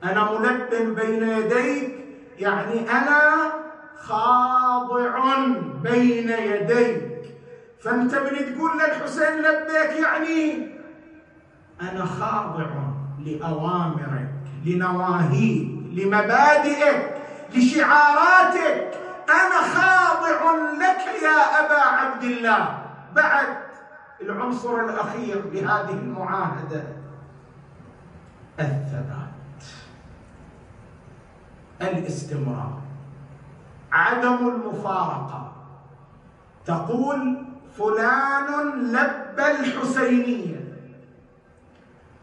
أنا 0.03 0.31
ملب 0.31 0.95
بين 0.95 1.23
يديك 1.23 2.05
يعني 2.39 2.91
أنا 2.91 3.51
خاضع 3.97 5.35
بين 5.83 6.29
يديك. 6.29 7.13
فأنت 7.81 8.15
من 8.15 8.55
تقول 8.55 8.71
للحسين 8.73 9.37
لبيك 9.37 9.99
يعني 10.03 10.67
أنا 11.81 12.05
خاضع 12.05 12.67
لأوامرك 13.25 14.29
لنواهيك 14.65 15.67
لمبادئك. 15.93 17.22
لشعاراتك 17.55 18.91
أنا 19.29 19.61
خاضع 19.73 20.51
لك 20.73 21.23
يا 21.23 21.65
أبا 21.65 21.81
عبد 21.81 22.23
الله. 22.23 22.79
بعد 23.15 23.47
العنصر 24.21 24.79
الأخير 24.79 25.43
لهذه 25.53 25.93
المعاهدة 25.93 26.83
الثبات 28.59 29.63
الاستمرار 31.81 32.81
عدم 33.91 34.47
المفارقة. 34.47 35.51
تقول 36.65 37.45
فلان 37.77 38.71
لب 38.91 39.39
الحسينية. 39.39 40.63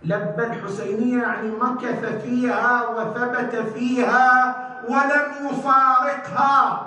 لب 0.03 0.41
الحسينية 0.41 1.23
يعني 1.23 1.51
مكث 1.51 2.23
فيها 2.23 2.89
وثبت 2.89 3.57
فيها 3.57 4.70
ولم 4.89 5.49
يفارقها. 5.51 6.87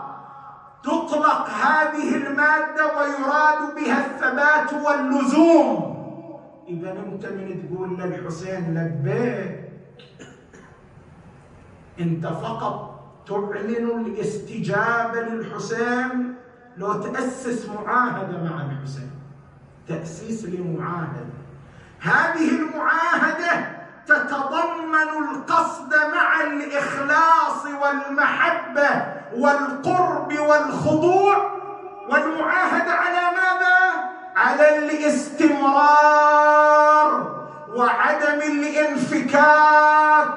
تطلق 0.84 1.50
هذه 1.50 2.16
المادة 2.16 2.86
ويراد 2.98 3.76
بها 3.76 4.06
الثبات 4.06 4.74
واللزوم. 4.74 5.94
إذا 6.68 6.92
أنت 6.92 7.26
من 7.26 7.70
تقول 7.70 8.00
للحسين 8.00 8.78
لبيك 8.78 9.70
أنت 12.00 12.28
فقط 12.28 13.04
تعلن 13.28 14.06
الاستجابة 14.06 15.22
للحسين 15.22 16.36
لو 16.78 16.94
تأسس 16.94 17.70
معاهدة 17.70 18.44
مع 18.44 18.62
الحسين. 18.62 19.12
تأسيس 19.88 20.46
لمعاهدة. 20.46 21.26
هذه 22.00 22.50
المعاهدة 22.50 23.73
تتضمن 24.08 25.10
القصد 25.30 25.96
مع 26.16 26.42
الإخلاص 26.42 27.66
والمحبة 27.82 29.06
والقرب 29.38 30.40
والخضوع 30.40 31.52
والمعاهدة 32.10 32.94
على 32.94 33.22
ماذا؟ 33.22 33.80
على 34.36 34.78
الاستمرار 34.78 36.24
وعدم 37.76 38.42
الانفكاك. 38.42 40.28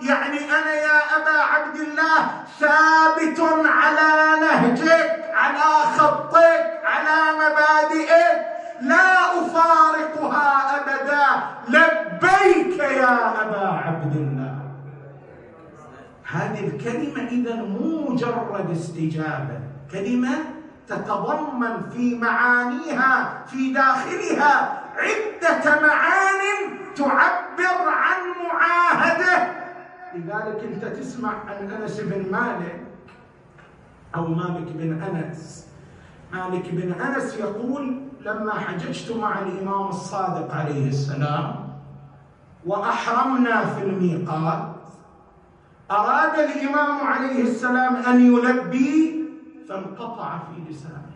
يعني 0.00 0.38
أنا 0.38 0.74
يا 0.74 1.00
أبا 1.16 1.42
عبد 1.42 1.76
الله 1.76 2.30
ثابت 2.60 3.40
على 3.66 4.40
نهجك 4.40 5.24
على 5.34 5.84
خطك 5.98 6.80
على 6.84 7.32
مبادئك. 7.36 8.46
لا 8.80 9.24
أفارقها 9.38 10.76
أبدا. 10.76 11.26
لبيك 12.16 12.78
يا 12.78 13.42
أبا 13.42 13.68
عبد 13.68 14.16
الله. 14.16 14.58
هذه 16.24 16.66
الكلمة 16.66 17.28
إذا 17.28 17.54
مو 17.54 18.10
مجرد 18.10 18.70
استجابة. 18.70 19.60
كلمة 19.92 20.34
تتضمن 20.88 21.90
في 21.90 22.18
معانيها 22.18 23.44
في 23.46 23.72
داخلها 23.72 24.82
عدة 24.96 25.80
معان 25.80 26.40
تعبر 26.96 27.88
عن 27.88 28.20
معاهدة. 28.48 29.52
لذلك 30.14 30.64
أنت 30.64 30.84
تسمع 30.84 31.32
عن 31.46 31.70
أنس 31.70 32.00
بن 32.00 32.32
مالك 32.32 32.86
أو 34.14 34.26
مالك 34.26 34.72
بن 34.74 35.02
أنس. 35.02 35.66
مالك 36.32 36.70
بن 36.72 36.92
أنس 36.92 37.34
يقول 37.34 38.02
لما 38.20 38.54
حججت 38.54 39.16
مع 39.16 39.38
الإمام 39.38 39.88
الصادق 39.88 40.54
عليه 40.54 40.88
السلام 40.88 41.65
وأحرمنا 42.66 43.66
في 43.66 43.82
الميقات. 43.82 44.76
أراد 45.90 46.38
الإمام 46.38 47.06
عليه 47.06 47.42
السلام 47.42 47.96
أن 47.96 48.26
يلبي 48.34 49.24
فانقطع 49.68 50.38
في 50.38 50.72
لسانه. 50.72 51.06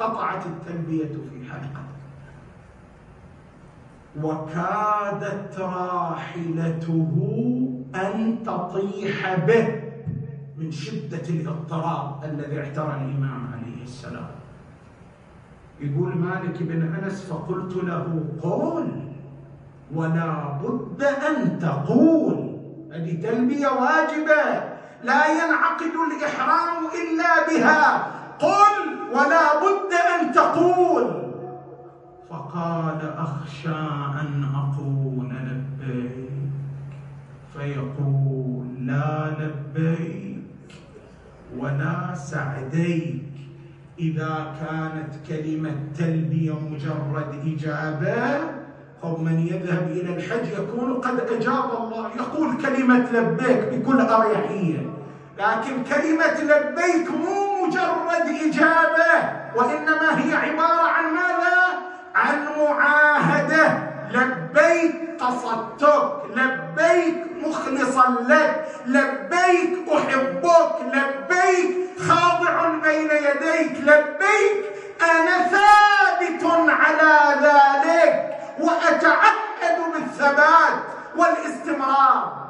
قطعت 0.00 0.46
التلبية 0.46 1.12
في 1.30 1.50
حلقته 1.50 1.86
وكادت 4.22 5.58
راحلته 5.58 7.12
أن 7.94 8.42
تطيح 8.46 9.34
به 9.34 9.82
من 10.56 10.70
شدة 10.70 11.28
الاضطراب 11.28 12.24
الذي 12.24 12.60
اعترى 12.60 12.94
الإمام 12.94 13.50
عليه 13.54 13.82
السلام. 13.82 14.28
يقول 15.80 16.16
مالك 16.18 16.62
بن 16.62 16.94
أنس 16.94 17.24
فقلت 17.24 17.76
له 17.76 18.24
قول 18.42 19.05
ولا 19.94 20.58
بد 20.62 21.02
أن 21.02 21.58
تقول. 21.58 22.56
هذه 22.92 23.20
تلبية 23.22 23.68
واجبة. 23.68 24.76
لا 25.04 25.26
ينعقد 25.26 25.92
الإحرام 26.12 26.84
إلا 26.86 27.48
بها. 27.48 28.06
قل 28.38 28.96
ولا 29.12 29.60
بد 29.60 29.92
أن 29.92 30.32
تقول. 30.32 31.32
فقال 32.30 33.14
أخشى 33.18 33.68
أن 34.20 34.44
أقول 34.54 35.30
لبيك. 35.30 36.30
فيقول 37.52 38.66
لا 38.86 39.34
لبيك 39.38 40.44
ولا 41.58 42.14
سعديك. 42.14 43.22
إذا 43.98 44.52
كانت 44.60 45.14
كلمة 45.28 45.76
تلبية 45.98 46.52
مجرد 46.52 47.34
إجابة 47.46 48.55
أو 49.06 49.16
من 49.16 49.46
يذهب 49.46 49.90
إلى 49.90 50.16
الحج 50.16 50.52
يكون 50.52 51.00
قد 51.00 51.20
أجاب 51.20 51.70
الله. 51.80 52.10
يقول 52.16 52.62
كلمة 52.62 53.06
لبيك 53.12 53.58
بكل 53.72 54.00
أريحية 54.00 54.90
لكن 55.38 55.84
كلمة 55.84 56.40
لبيك 56.40 57.10
مو 57.10 57.66
مجرد 57.66 58.26
إجابة 58.46 59.12
وإنما 59.56 60.24
هي 60.24 60.34
عبارة 60.34 60.88
عن 60.88 61.04
ماذا؟ 61.04 61.56
عن 62.14 62.46
معاهدة. 62.58 63.78
لبيك 64.12 64.94
قصدتك 65.20 66.12
لبيك 66.36 67.16
مخلصا 67.46 68.16
لك 68.28 68.64
لبيك 68.86 69.78
أحبك 69.96 70.76
لبيك 70.92 71.76
خاضع 72.08 72.68
بين 72.68 73.10
يديك 73.10 73.76
لبيك 73.80 74.64
أنا 75.02 75.48
ثابت 75.48 76.52
على 76.68 77.40
ذلك. 77.42 78.35
واتعهد 78.60 79.78
بالثبات 79.92 80.82
والاستمرار. 81.16 82.46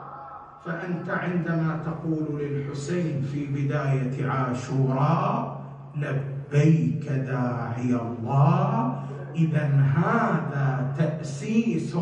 فأنت 0.64 1.10
عندما 1.10 1.80
تقول 1.86 2.40
للحسين 2.40 3.22
في 3.32 3.46
بداية 3.46 4.30
عاشوراء 4.30 5.60
لبيك 5.96 7.08
داعي 7.08 7.94
الله. 7.94 9.02
إذا 9.34 9.66
هذا 9.96 10.94
تأسيس 10.98 11.96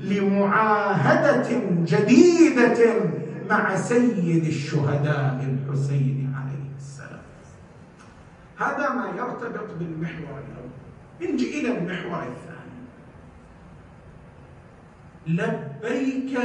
لمعاهدة 0.00 1.48
جديدة 1.84 2.94
مع 3.50 3.76
سيد 3.76 4.44
الشهداء 4.44 5.44
الحسين 5.48 6.34
عليه 6.36 6.76
السلام. 6.76 7.26
هذا 8.58 8.94
ما 8.94 9.06
يرتبط 9.18 9.68
بالمحور 9.78 10.38
الأول. 10.48 11.32
نجي 11.34 11.60
إلى 11.60 11.78
المحور 11.78 12.22
الثاني. 12.22 12.61
لبيك 15.26 16.38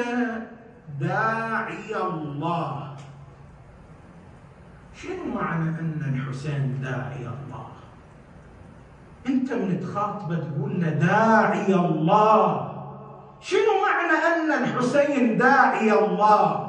داعي 1.00 1.96
الله. 2.04 2.96
شنو 4.94 5.24
معنى 5.36 5.70
أن 5.70 6.02
الحسين 6.14 6.82
داعي 6.82 7.28
الله؟ 7.28 7.68
أنت 9.28 9.54
من 9.54 9.80
تخاطبه 9.80 10.36
تقول 10.36 10.82
له 10.82 10.90
داعي 10.90 11.74
الله. 11.76 12.74
شنو 13.42 13.74
معنى 13.86 14.18
أن 14.18 14.64
الحسين 14.64 15.38
داعي 15.38 15.94
الله؟ 15.94 16.68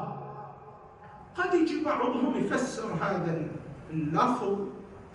قد 1.37 1.53
يجي 1.53 1.83
بعضهم 1.85 2.35
يفسر 2.35 2.93
هذا 3.01 3.41
اللفظ 3.89 4.57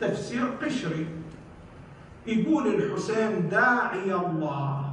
تفسير 0.00 0.46
قشري. 0.62 1.06
يقول 2.26 2.66
الحسين 2.66 3.48
داعي 3.48 4.14
الله. 4.14 4.83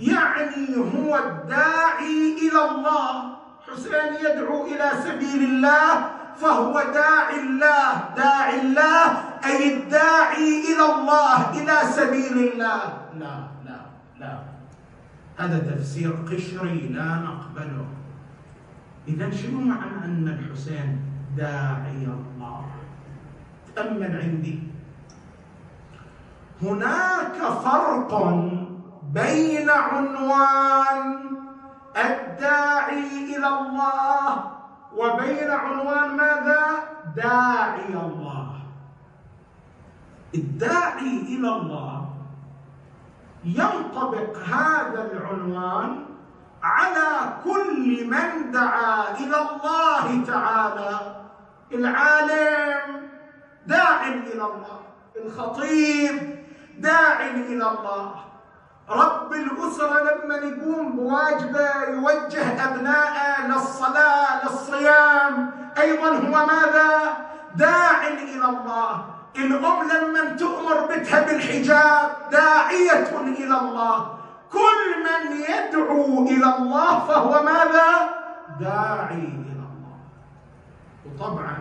يعني 0.00 0.76
هو 0.76 1.16
الداعي 1.16 2.36
إلى 2.42 2.60
الله. 2.70 3.36
حسين 3.68 4.12
يدعو 4.24 4.66
إلى 4.66 4.90
سبيل 5.04 5.42
الله 5.44 5.88
فهو 6.36 6.74
داعي 6.94 7.40
الله. 7.40 8.14
داعي 8.16 8.60
الله 8.60 9.04
أي 9.44 9.74
الداعي 9.76 10.48
إلى 10.72 10.84
الله 10.94 11.36
إلى 11.62 11.76
سبيل 11.92 12.36
الله. 12.48 12.80
لا 13.20 13.34
لا 13.64 13.80
لا. 14.20 14.34
هذا 15.36 15.58
تفسير 15.58 16.12
قشري 16.28 16.88
لا 16.88 17.08
نقبله 17.24 17.86
إذا 19.08 19.30
شنو 19.30 19.60
معنى 19.60 20.04
أن 20.04 20.28
الحسين 20.28 21.00
داعي 21.36 22.04
الله؟ 22.08 22.64
تأمل 23.76 24.20
عندي. 24.22 24.58
هناك 26.62 27.38
فرق 27.64 28.12
بين 29.14 29.70
عنوان 29.70 31.20
الداعي 31.96 33.36
إلى 33.36 33.48
الله. 33.48 34.50
وبين 34.96 35.50
عنوان 35.50 36.16
ماذا؟ 36.16 36.62
داعي 37.16 37.88
الله. 37.88 38.46
الداعي 40.34 41.16
إلى 41.28 41.48
الله 41.48 42.08
ينطبق 43.44 44.38
هذا 44.38 45.10
العنوان 45.12 46.04
على 46.62 47.32
كل 47.44 48.06
من 48.06 48.50
دعا 48.50 49.16
إلى 49.18 49.36
الله 49.36 50.24
تعالى. 50.26 51.16
العالم 51.72 53.08
داع 53.66 54.06
إلى 54.06 54.44
الله. 54.44 54.80
الخطيب 55.16 56.14
داع 56.78 57.26
إلى 57.26 57.66
الله. 57.70 58.29
رب 58.88 59.32
الأسرة 59.32 60.00
لما 60.02 60.34
يقوم 60.34 60.96
بواجبه 60.96 61.84
يوجه 61.88 62.64
أبنائه 62.68 63.46
للصلاة 63.46 64.44
للصيام 64.44 65.50
أيضا 65.78 66.08
هو 66.08 66.46
ماذا؟ 66.46 67.16
داع 67.56 68.06
إلى 68.08 68.44
الله 68.44 69.04
الأم 69.36 69.88
لما 69.88 70.36
تؤمر 70.36 70.86
بتها 70.86 71.20
بالحجاب 71.20 72.10
داعية 72.32 73.20
إلى 73.20 73.58
الله 73.58 74.16
كل 74.52 74.80
من 75.04 75.36
يدعو 75.36 76.26
إلى 76.26 76.56
الله 76.58 77.06
فهو 77.06 77.42
ماذا؟ 77.42 78.10
داعي 78.60 79.14
إلى 79.14 79.64
الله 79.70 79.96
وطبعا 81.06 81.56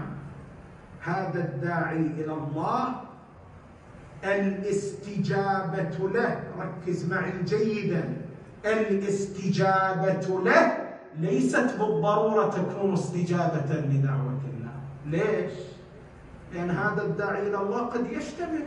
هذا 1.02 1.40
الداعي 1.40 1.98
إلى 2.18 2.34
الله 2.34 2.94
الاستجابة 4.24 6.10
له. 6.14 6.44
ركز 6.60 7.12
معي 7.12 7.34
جيدا. 7.46 8.04
الاستجابة 8.66 10.42
له 10.44 10.78
ليست 11.20 11.76
بالضرورة 11.80 12.50
تكون 12.50 12.94
استجابة 12.94 13.70
لدعوة 13.70 14.42
الله. 14.54 14.76
ليش؟ 15.06 15.52
لأن 16.54 16.70
هذا 16.70 17.02
الداعي 17.02 17.48
إلى 17.48 17.58
الله 17.58 17.80
قد 17.80 18.12
يشتبه 18.12 18.64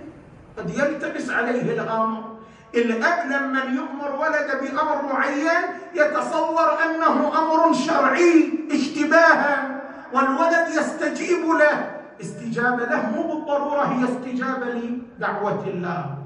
قد 0.58 0.70
يلتبس 0.70 1.30
عليه 1.30 1.62
الأمر. 1.62 2.32
الأب 2.74 3.26
لما 3.26 3.62
يؤمر 3.64 4.16
ولده 4.20 4.60
بأمر 4.60 5.12
معين 5.12 5.62
يتصور 5.94 6.68
أنه 6.84 7.38
أمر 7.38 7.72
شرعي 7.72 8.52
اشتباها 8.72 9.80
والولد 10.12 10.68
يستجيب 10.68 11.44
له. 11.46 12.01
استجابة 12.20 12.84
له 12.84 13.10
مو 13.10 13.22
بالضرورة 13.22 13.82
هي 13.84 14.04
استجابة 14.04 14.66
لدعوة 14.74 15.64
الله. 15.66 16.18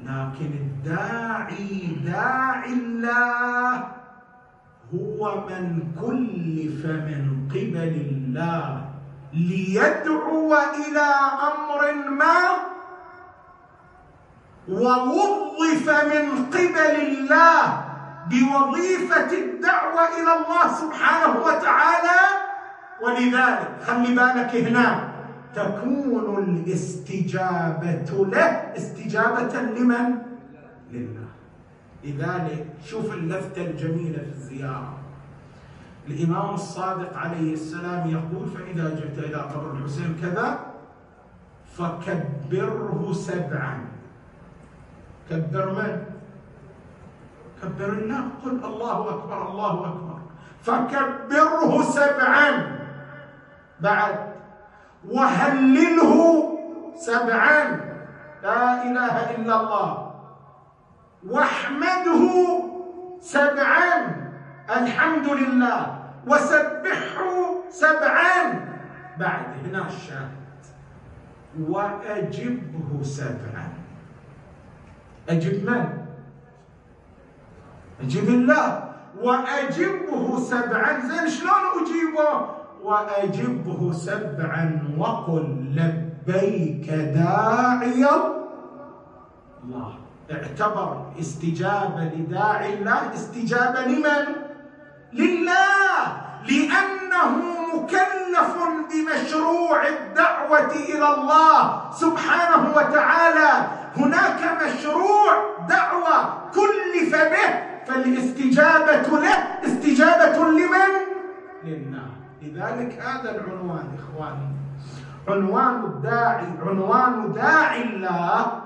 لكن 0.00 0.50
الداعي 0.64 1.96
داعي 2.04 2.72
الله 2.72 3.88
هو 4.94 5.40
من 5.48 5.82
كلف 6.00 6.86
من 6.86 7.48
قبل 7.50 7.94
الله 8.10 8.84
ليدعو 9.34 10.54
إلى 10.54 11.08
أمر 11.50 11.80
ما 12.10 12.40
ووظف 14.68 15.86
من 16.14 16.46
قبل 16.46 16.96
الله 17.08 17.84
بوظيفة 18.30 19.30
الدعوة 19.32 20.00
إلى 20.18 20.32
الله 20.36 20.72
سبحانه 20.80 21.32
وتعالى 21.46 22.20
ولذلك 23.02 23.82
خلي 23.82 24.14
بالك 24.14 24.56
هنا 24.56 25.10
تكون 25.54 26.44
الاستجابة 26.44 28.24
له 28.32 28.76
استجابة 28.76 29.62
لمن؟ 29.62 30.18
لله. 30.92 31.30
لذلك 32.04 32.66
شوف 32.84 33.14
اللفتة 33.14 33.62
الجميلة 33.62 34.18
في 34.18 34.28
الزيارة. 34.28 34.98
الإمام 36.08 36.54
الصادق 36.54 37.16
عليه 37.16 37.52
السلام 37.54 38.10
يقول 38.10 38.48
فإذا 38.48 38.94
جئت 38.94 39.18
إلى 39.18 39.36
قبر 39.36 39.72
الحسين 39.72 40.16
كذا 40.22 40.58
فكبره 41.76 43.12
سبعا. 43.12 43.84
كبر 45.30 45.72
من؟ 45.72 46.04
كبر 47.62 47.92
الله. 47.92 48.28
قل 48.44 48.64
الله 48.64 49.08
أكبر 49.10 49.50
الله 49.50 49.88
أكبر. 49.88 50.18
فكبره 50.62 51.82
سبعا. 51.82 52.79
بعد. 53.82 54.32
وهلله 55.08 56.14
سبعا. 56.96 57.80
لا 58.42 58.82
إله 58.82 59.14
إلا 59.36 59.60
الله. 59.60 60.14
واحمده 61.28 62.24
سبعا. 63.20 64.16
الحمد 64.70 65.26
لله. 65.28 65.98
وسبحه 66.26 67.34
سبعا. 67.70 68.34
بعد 69.18 69.46
هنا 69.64 69.86
الشاهد. 69.86 70.40
وأجبه 71.68 73.02
سبعا. 73.02 73.68
أجب 75.28 75.70
من؟ 75.70 75.84
أجب 78.00 78.28
الله. 78.28 78.88
وأجبه 79.22 80.40
سبعا. 80.40 81.00
زين 81.00 81.28
شلون 81.28 81.64
أجيبه؟ 81.82 82.59
وأجبه 82.82 83.92
سبعا 83.92 84.94
وقل 84.98 85.46
لبيك 85.76 86.90
داعي 86.90 88.06
الله. 89.64 89.92
اعتبر 90.30 91.12
استجابه 91.20 92.04
لداعي 92.04 92.74
الله. 92.74 93.14
استجابه 93.14 93.80
لمن؟ 93.80 94.26
لله. 95.12 95.98
لأنه 96.48 97.32
مكلف 97.74 98.52
بمشروع 98.90 99.88
الدعوة 99.88 100.72
إلى 100.72 101.14
الله 101.14 101.90
سبحانه 101.90 102.62
وتعالى. 102.76 103.52
هناك 103.96 104.40
مشروع 104.62 105.32
دعوة 105.68 106.50
كلف 106.54 107.12
به 107.14 107.50
فالاستجابة 107.86 109.18
له 109.18 109.36
استجابة 109.64 110.38
لمن؟ 110.48 110.92
لله. 111.64 112.09
لذلك 112.42 113.00
هذا 113.02 113.30
العنوان 113.36 113.88
إخواني. 113.98 114.48
عنوان 115.28 115.84
الداعي 115.84 116.46
عنوان 116.66 117.32
داعي 117.32 117.82
الله 117.82 118.62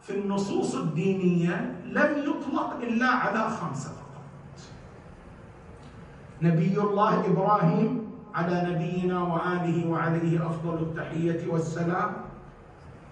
في 0.00 0.18
النصوص 0.18 0.74
الدينية 0.74 1.82
لم 1.84 2.10
يطلق 2.18 2.76
إلا 2.82 3.06
على 3.06 3.50
خمسة 3.50 3.90
فقط. 3.90 4.24
نبي 6.42 6.80
الله 6.80 7.26
إبراهيم 7.26 8.10
على 8.34 8.56
نبينا 8.70 9.22
وآله 9.22 9.86
وعليه 9.90 10.46
أفضل 10.46 10.74
التحية 10.82 11.52
والسلام. 11.52 12.10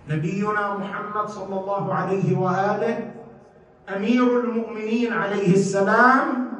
نبينا 0.08 0.78
محمد 0.78 1.28
صلى 1.28 1.60
الله 1.60 1.94
عليه 1.94 2.38
وآله 2.38 3.10
أمير 3.96 4.40
المؤمنين 4.40 5.12
عليه 5.12 5.52
السلام 5.52 6.50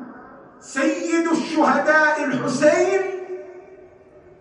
سيد 0.60 1.26
الشهداء 1.32 2.24
الحسين 2.24 3.00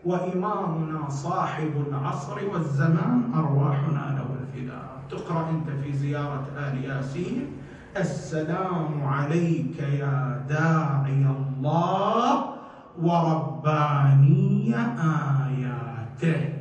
وإمامنا 0.06 1.10
صاحب 1.10 1.86
العصر 1.88 2.38
والزمان 2.54 3.34
أرواحنا 3.36 4.18
له 4.18 4.28
الفداء. 4.42 4.90
تقرأ 5.12 5.50
أنت 5.50 5.70
في 5.84 5.94
زيارة 5.94 6.46
آل 6.58 6.86
ياسين. 6.86 7.58
السلام 7.98 9.04
عليك 9.08 9.80
يا 9.80 10.46
داعي 10.50 11.26
الله 11.38 12.46
ورباني 13.02 14.76
آياته. 15.48 16.54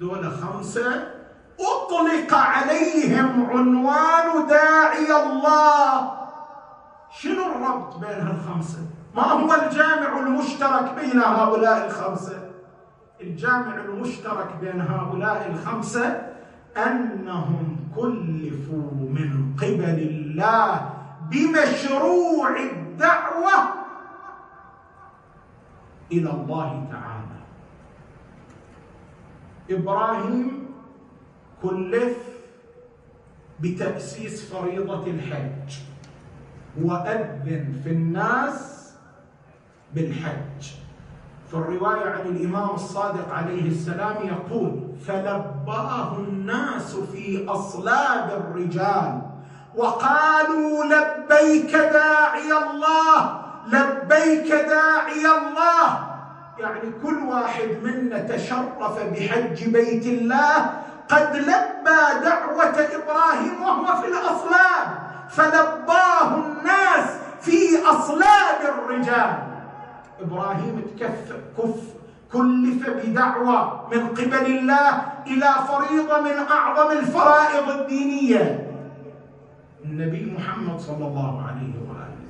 دول 0.00 0.32
خمسة. 0.32 1.14
أطلق 1.60 2.34
عليهم 2.34 3.46
عنوان 3.50 4.46
داعي 4.48 5.08
الله. 5.22 6.12
شنو 7.10 7.42
الربط 7.42 7.96
بين 7.98 8.26
هالخمسة؟ 8.26 8.78
ما 9.16 9.22
هو 9.22 9.54
الجامع 9.54 10.18
المشترك 10.18 10.94
بين 11.00 11.20
هؤلاء 11.20 11.86
الخمسة؟ 11.86 12.43
الجامع 13.20 13.80
المشترك 13.80 14.56
بين 14.60 14.80
هؤلاء 14.80 15.50
الخمسة 15.50 16.32
أنهم 16.76 17.76
كلفوا 17.96 18.90
من 18.92 19.56
قبل 19.56 19.98
الله 19.98 20.90
بمشروع 21.30 22.60
الدعوة 22.60 23.74
إلى 26.12 26.30
الله 26.30 26.88
تعالى. 26.92 27.40
إبراهيم 29.70 30.66
كلف 31.62 32.16
بتأسيس 33.60 34.52
فريضة 34.52 35.06
الحج 35.06 35.78
وأذن 36.82 37.80
في 37.84 37.90
الناس 37.90 38.92
بالحج. 39.94 40.83
في 41.54 41.60
الرواية 41.60 42.10
عن 42.10 42.26
الإمام 42.26 42.70
الصادق 42.70 43.32
عليه 43.32 43.68
السلام 43.70 44.16
يقول 44.22 44.80
فلبأه 45.06 46.16
الناس 46.18 46.96
في 47.12 47.46
أصلاب 47.48 48.30
الرجال 48.30 49.20
وقالوا 49.76 50.84
لبيك 50.84 51.76
داعي 51.76 52.52
الله 52.52 53.40
لبيك 53.66 54.52
داعي 54.52 55.26
الله. 55.26 56.06
يعني 56.58 56.92
كل 57.02 57.18
واحد 57.18 57.68
منا 57.82 58.18
تشرف 58.18 58.98
بحج 59.12 59.64
بيت 59.68 60.06
الله 60.06 60.70
قد 61.08 61.36
لبى 61.36 62.24
دعوة 62.24 62.76
إبراهيم 62.94 63.62
وهو 63.62 64.00
في 64.02 64.08
الأصلاب 64.08 64.86
فلباه 65.30 66.34
الناس 66.34 67.10
في 67.40 67.86
أصلاب 67.86 68.60
الرجال. 68.62 69.53
إبراهيم 70.20 70.82
تكف 70.96 71.32
كف. 71.58 71.94
كلف 72.32 72.90
بدعوة 72.90 73.88
من 73.92 74.08
قبل 74.08 74.46
الله 74.46 74.90
إلى 75.26 75.50
فريضة 75.68 76.20
من 76.20 76.36
أعظم 76.50 76.98
الفرائض 76.98 77.80
الدينية. 77.80 78.70
النبي 79.84 80.34
محمد 80.38 80.78
صلى 80.80 81.06
الله 81.06 81.42
عليه 81.48 81.74
وآله. 81.88 82.24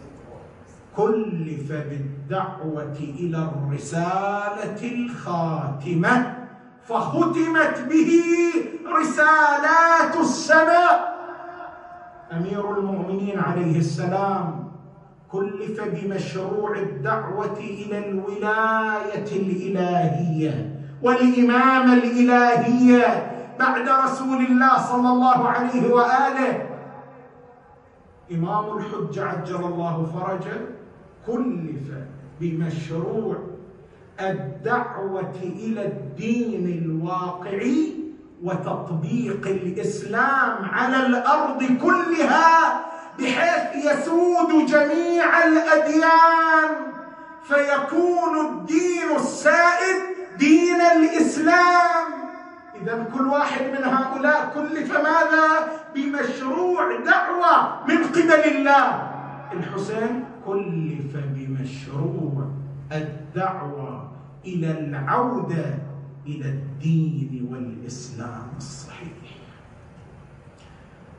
كلف 0.97 1.73
بالدعوة 1.73 2.97
إلى 3.01 3.49
الرسالة 3.49 4.81
الخاتمة 4.95 6.35
فختمت 6.85 7.77
به 7.91 8.13
رسالات 9.01 10.17
السماء. 10.21 11.15
أمير 12.33 12.79
المؤمنين 12.79 13.39
عليه 13.39 13.79
السلام 13.79 14.64
كلف 15.35 15.81
بمشروع 15.81 16.79
الدعوة 16.79 17.59
إلى 17.59 17.99
الولاية 18.09 19.29
الإلهية 19.33 20.81
والامامه 21.03 21.95
الإلهية 21.95 23.33
بعد 23.59 23.89
رسول 23.89 24.37
الله 24.47 24.79
صلى 24.79 25.09
الله 25.09 25.49
عليه 25.49 25.95
وآله. 25.95 26.69
إمام 28.33 28.79
الحج 28.79 29.19
عجل 29.19 29.57
الله 29.57 30.07
فرجه 30.15 30.61
كلف 31.27 31.87
بمشروع 32.41 33.37
الدعوة 34.21 35.35
إلى 35.43 35.87
الدين 35.87 36.83
الواقعي 36.85 37.95
وتطبيق 38.43 39.47
الإسلام 39.47 40.65
على 40.65 41.07
الأرض 41.07 41.63
كلها. 41.83 42.84
بحيث 43.19 43.85
يسود 43.87 44.67
جميع 44.67 45.47
الأديان 45.47 46.71
فيكون 47.45 48.47
الدين 48.47 49.17
السائد 49.17 49.99
دين 50.39 50.81
الإسلام. 50.81 52.07
اذا 52.83 53.07
كل 53.15 53.27
واحد 53.27 53.63
من 53.63 53.85
هؤلاء 53.85 54.53
كلف 54.55 54.93
ماذا؟ 54.93 55.49
بمشروع 55.95 57.01
دعوة 57.05 57.87
من 57.89 58.05
قبل 58.05 58.45
الله. 58.57 59.11
الحسين 59.53 60.25
كلف 60.47 61.13
بمشروع 61.15 62.49
الدعوة 62.93 64.13
إلى 64.45 64.71
العودة 64.71 65.79
إلى 66.27 66.49
الدين 66.49 67.49
والإسلام. 67.51 68.49
الصحيح 68.57 68.84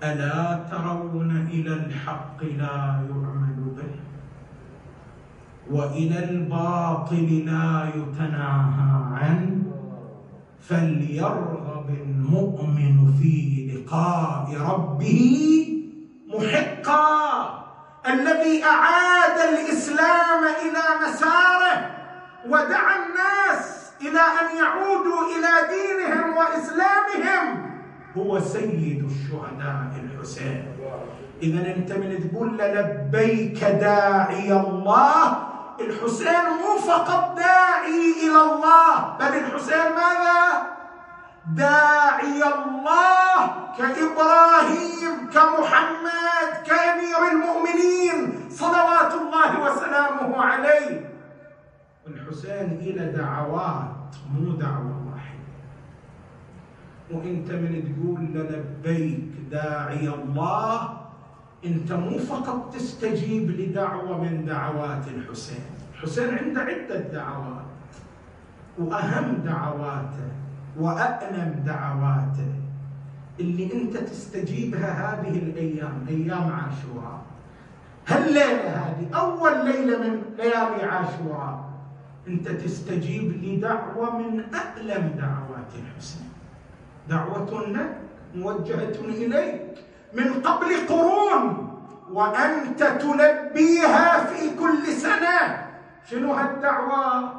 ألا 0.05 0.69
ترون 0.71 1.47
إلى 1.51 1.73
الحق 1.73 2.43
لا 2.43 3.01
يعمل 3.09 3.59
به؟ 3.77 3.93
وإلى 5.71 6.29
الباطل 6.29 7.29
لا 7.45 7.89
يتناهى 7.95 8.93
عنه 9.21 9.63
فليرغب 10.61 11.89
المؤمن 11.89 13.13
في 13.21 13.35
لقاء 13.73 14.45
ربه 14.71 15.23
محقا. 16.27 17.65
الذي 18.07 18.63
أعاد 18.63 19.37
الإسلام 19.53 20.41
إلى 20.65 20.83
مساره 21.03 21.75
ودعا 22.45 22.95
الناس 23.05 23.91
إلى 24.01 24.23
أن 24.41 24.47
يعودوا 24.61 25.21
إلى 25.33 25.53
دينهم 25.73 26.37
وإسلامهم 26.37 27.45
هو 28.17 28.39
سيد 28.39 29.03
الشهداء. 29.11 29.84
الحسين 30.25 30.65
اذا 31.43 31.75
انت 31.75 31.91
من 31.91 32.29
تقول 32.31 32.57
لبيك 32.57 33.63
داعي 33.63 34.51
الله 34.53 35.37
الحسين 35.79 36.45
مو 36.61 36.77
فقط 36.81 37.35
داعي 37.37 38.13
إلى 38.23 38.41
الله 38.41 39.17
بل 39.19 39.37
الحسين 39.37 39.85
ماذا؟ 39.95 40.41
داعي 41.55 42.41
الله 42.43 43.37
كإبراهيم 43.77 45.29
كمحمد 45.33 46.49
كأمير 46.65 47.21
المؤمنين 47.31 48.49
صلوات 48.49 49.13
الله 49.13 49.51
وسلامه 49.61 50.41
عليه. 50.41 51.09
الحسين 52.07 52.79
إلى 52.81 53.11
دعوات 53.11 54.15
مو 54.33 54.49
واحدة 54.49 54.94
وانت 57.11 57.51
من 57.51 57.73
تقول 57.85 58.21
لبيك 58.33 59.29
داعي 59.51 60.07
الله 60.07 60.97
انت 61.65 61.93
مو 61.93 62.17
فقط 62.17 62.73
تستجيب 62.73 63.49
لدعوة 63.51 64.21
من 64.21 64.45
دعوات 64.45 65.07
الحسين. 65.07 65.65
الحسين 65.93 66.37
عنده 66.37 66.61
عدة 66.61 66.99
دعوات 66.99 67.65
وأهم 68.77 69.35
دعواته 69.45 70.29
وأألم 70.79 71.63
دعواته. 71.65 72.53
اللي 73.39 73.73
أنت 73.73 73.97
تستجيبها 73.97 74.91
هذه 74.93 75.37
الأيام 75.37 76.05
أيام 76.09 76.51
عاشوراء. 76.51 77.21
هالليلة 78.07 78.69
هذه 78.69 79.07
أول 79.15 79.65
ليلة 79.65 79.97
من 79.97 80.21
ليالي 80.37 80.83
عاشوراء 80.83 81.69
أنت 82.27 82.47
تستجيب 82.47 83.43
لدعوة 83.43 84.17
من 84.17 84.39
أألم 84.39 85.15
دعوات 85.17 85.71
الحسين. 85.75 86.34
دعوة 87.09 87.51
موجهة 88.35 88.97
إليك 89.05 89.61
من 90.13 90.33
قبل 90.33 90.87
قرون 90.89 91.69
وأنت 92.11 92.83
تلبيها 92.83 94.25
في 94.25 94.55
كل 94.59 94.87
سنة. 94.87 95.65
شنو 96.09 96.33
هالدعوة؟ 96.33 97.33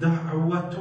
دعوة 0.00 0.76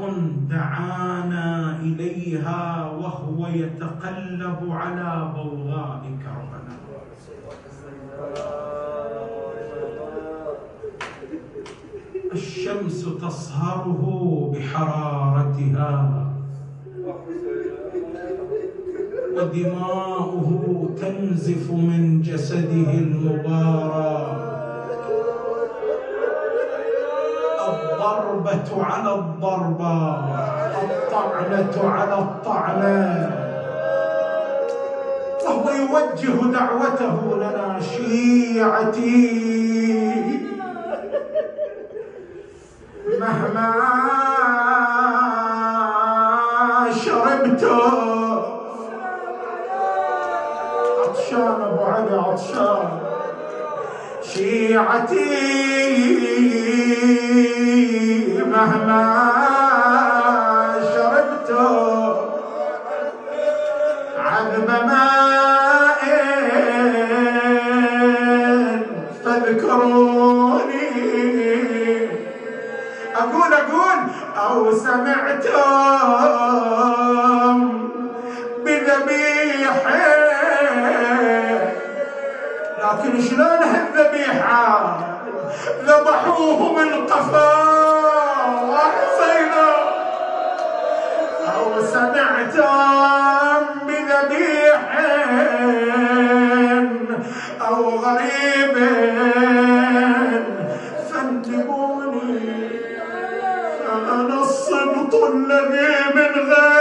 دعانا 0.49 1.78
إليها 1.82 2.91
وهو 2.91 3.47
يتقلب 3.47 4.71
على 4.71 5.32
بوغاء 5.36 6.01
كربلاء 6.23 6.78
الشمس 12.34 13.05
تصهره 13.21 14.03
بحرارتها. 14.53 16.26
ودماؤه 19.38 20.49
تنزف 21.01 21.71
من 21.71 22.21
جسده 22.21 22.89
المبارك 23.03 24.38
الضربة 27.67 28.69
على 28.83 29.15
الضربة 29.15 29.97
الطعنة 30.83 31.75
على 31.89 32.19
الطعنة. 32.19 33.31
وهو 35.45 35.69
يوجه 35.69 36.35
دعوته 36.51 37.17
لنا 37.38 37.79
شيعتي. 37.79 39.47
مهما 43.19 43.73
شربت 46.91 47.63
عطشان 52.38 52.88
شيعتي 54.33 55.25
مهما 58.45 59.07
ذبحوه 86.38 86.73
من 86.73 87.07
قفاه. 87.07 88.77
حسينا 88.77 89.69
أو 91.55 91.81
سمعتم 91.81 93.65
بذبيح 93.88 94.81
أو 97.67 97.89
غريب. 97.89 98.75
فانتبوني 101.09 102.39
فأنا 103.88 104.41
الصبط 104.41 105.13
الذي 105.15 105.95
من 106.15 106.33
غير 106.51 106.76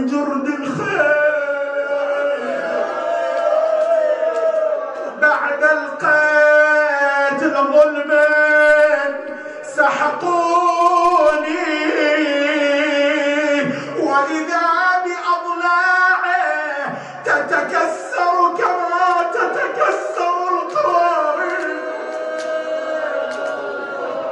وبجرد 0.00 0.46
الخير. 0.48 1.14
بعد 5.20 5.62
القتل 5.64 7.54
ظلما 7.54 8.26
سحقوني. 9.76 11.00
وإذا 13.98 14.68
بأضلاعه 15.04 16.38
تتكسر 17.24 18.34
كما 18.58 19.30
تتكسر 19.34 20.34
القوارير. 20.52 21.80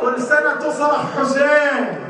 كل 0.01 0.23
سنة 0.23 0.55
تصرخ 0.55 1.03
حسين. 1.19 2.08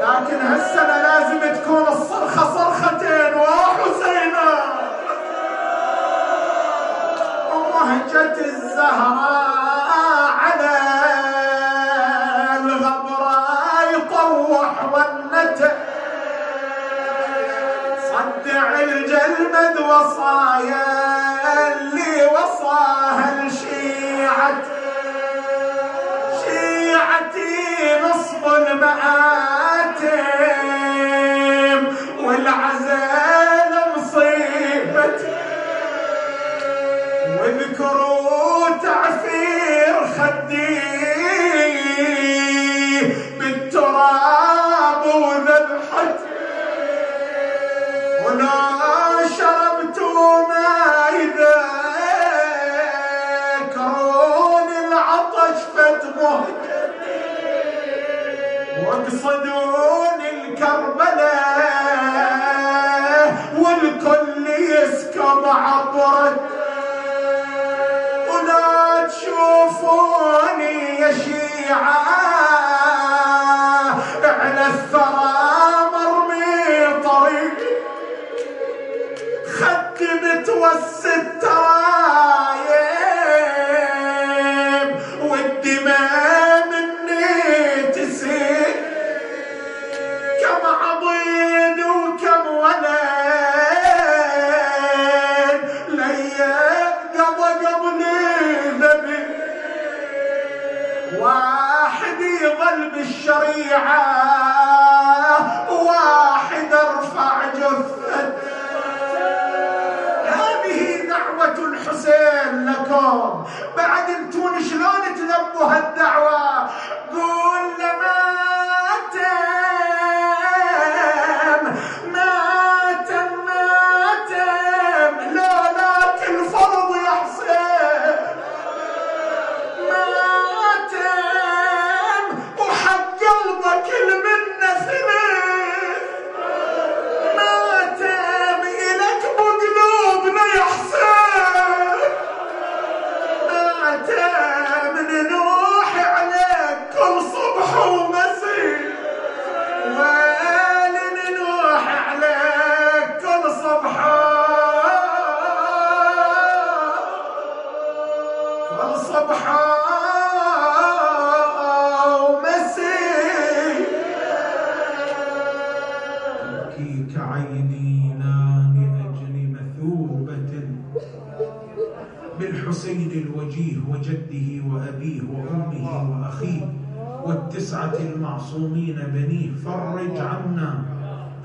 لكن 0.00 0.40
هالسنة 0.46 0.96
لازم 1.02 1.60
تكون 1.60 1.82
الصرخة 1.88 2.54
صرختين 2.54 3.34
وحسينا 3.34 4.62
ومهجة 7.54 8.40
الزهراء 8.44 9.88
على 10.38 10.78
الغبراء 12.60 13.94
يطوح 13.94 14.84
والنتع 14.92 15.72
صدع 18.08 18.80
الجلمد 18.80 19.78
وصايا 19.78 20.86
اللي 21.68 22.26
وصاها 22.26 23.42
الشيعة. 23.46 24.62
شيعتي 26.44 28.00
نصب 28.02 28.44
المآتم 28.54 29.37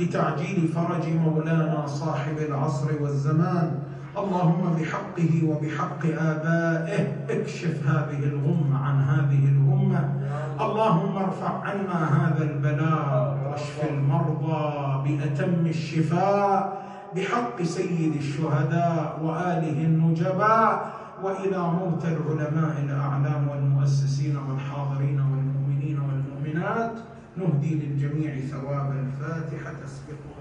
بتعجيل 0.03 0.67
فرج 0.67 1.07
مولانا 1.07 1.85
صاحب 1.87 2.37
العصر 2.37 2.87
والزمان. 3.01 3.79
اللهم 4.17 4.77
بحقه 4.79 5.33
وبحق 5.49 6.05
آبائه 6.05 7.07
اكشف 7.29 7.87
هذه 7.87 8.19
الغمة 8.23 8.77
عن 8.85 9.01
هذه 9.01 9.45
الأمة. 9.45 10.01
اللهم 10.61 11.17
ارفع 11.17 11.53
عنا 11.63 11.99
هذا 12.19 12.43
البلاء 12.43 13.37
واشف 13.45 13.89
المرضى 13.89 14.63
بأتم 15.05 15.65
الشفاء. 15.65 16.83
بحق 17.15 17.61
سيد 17.61 18.15
الشهداء 18.15 19.19
وآله 19.23 19.77
النجباء. 19.85 20.93
وإلى 21.23 21.57
موت 21.57 22.05
العلماء 22.05 22.73
الأعلام 22.85 23.47
والمؤسسين 23.47 24.37
والحاضرين 24.37 25.19
والمؤمنين 25.19 25.99
والمؤمنات. 25.99 26.95
نهدي 27.37 27.75
للجميع 27.75 28.39
ثواب 28.39 28.91
الفاتحة. 28.91 29.75
الصلاة 29.83 30.32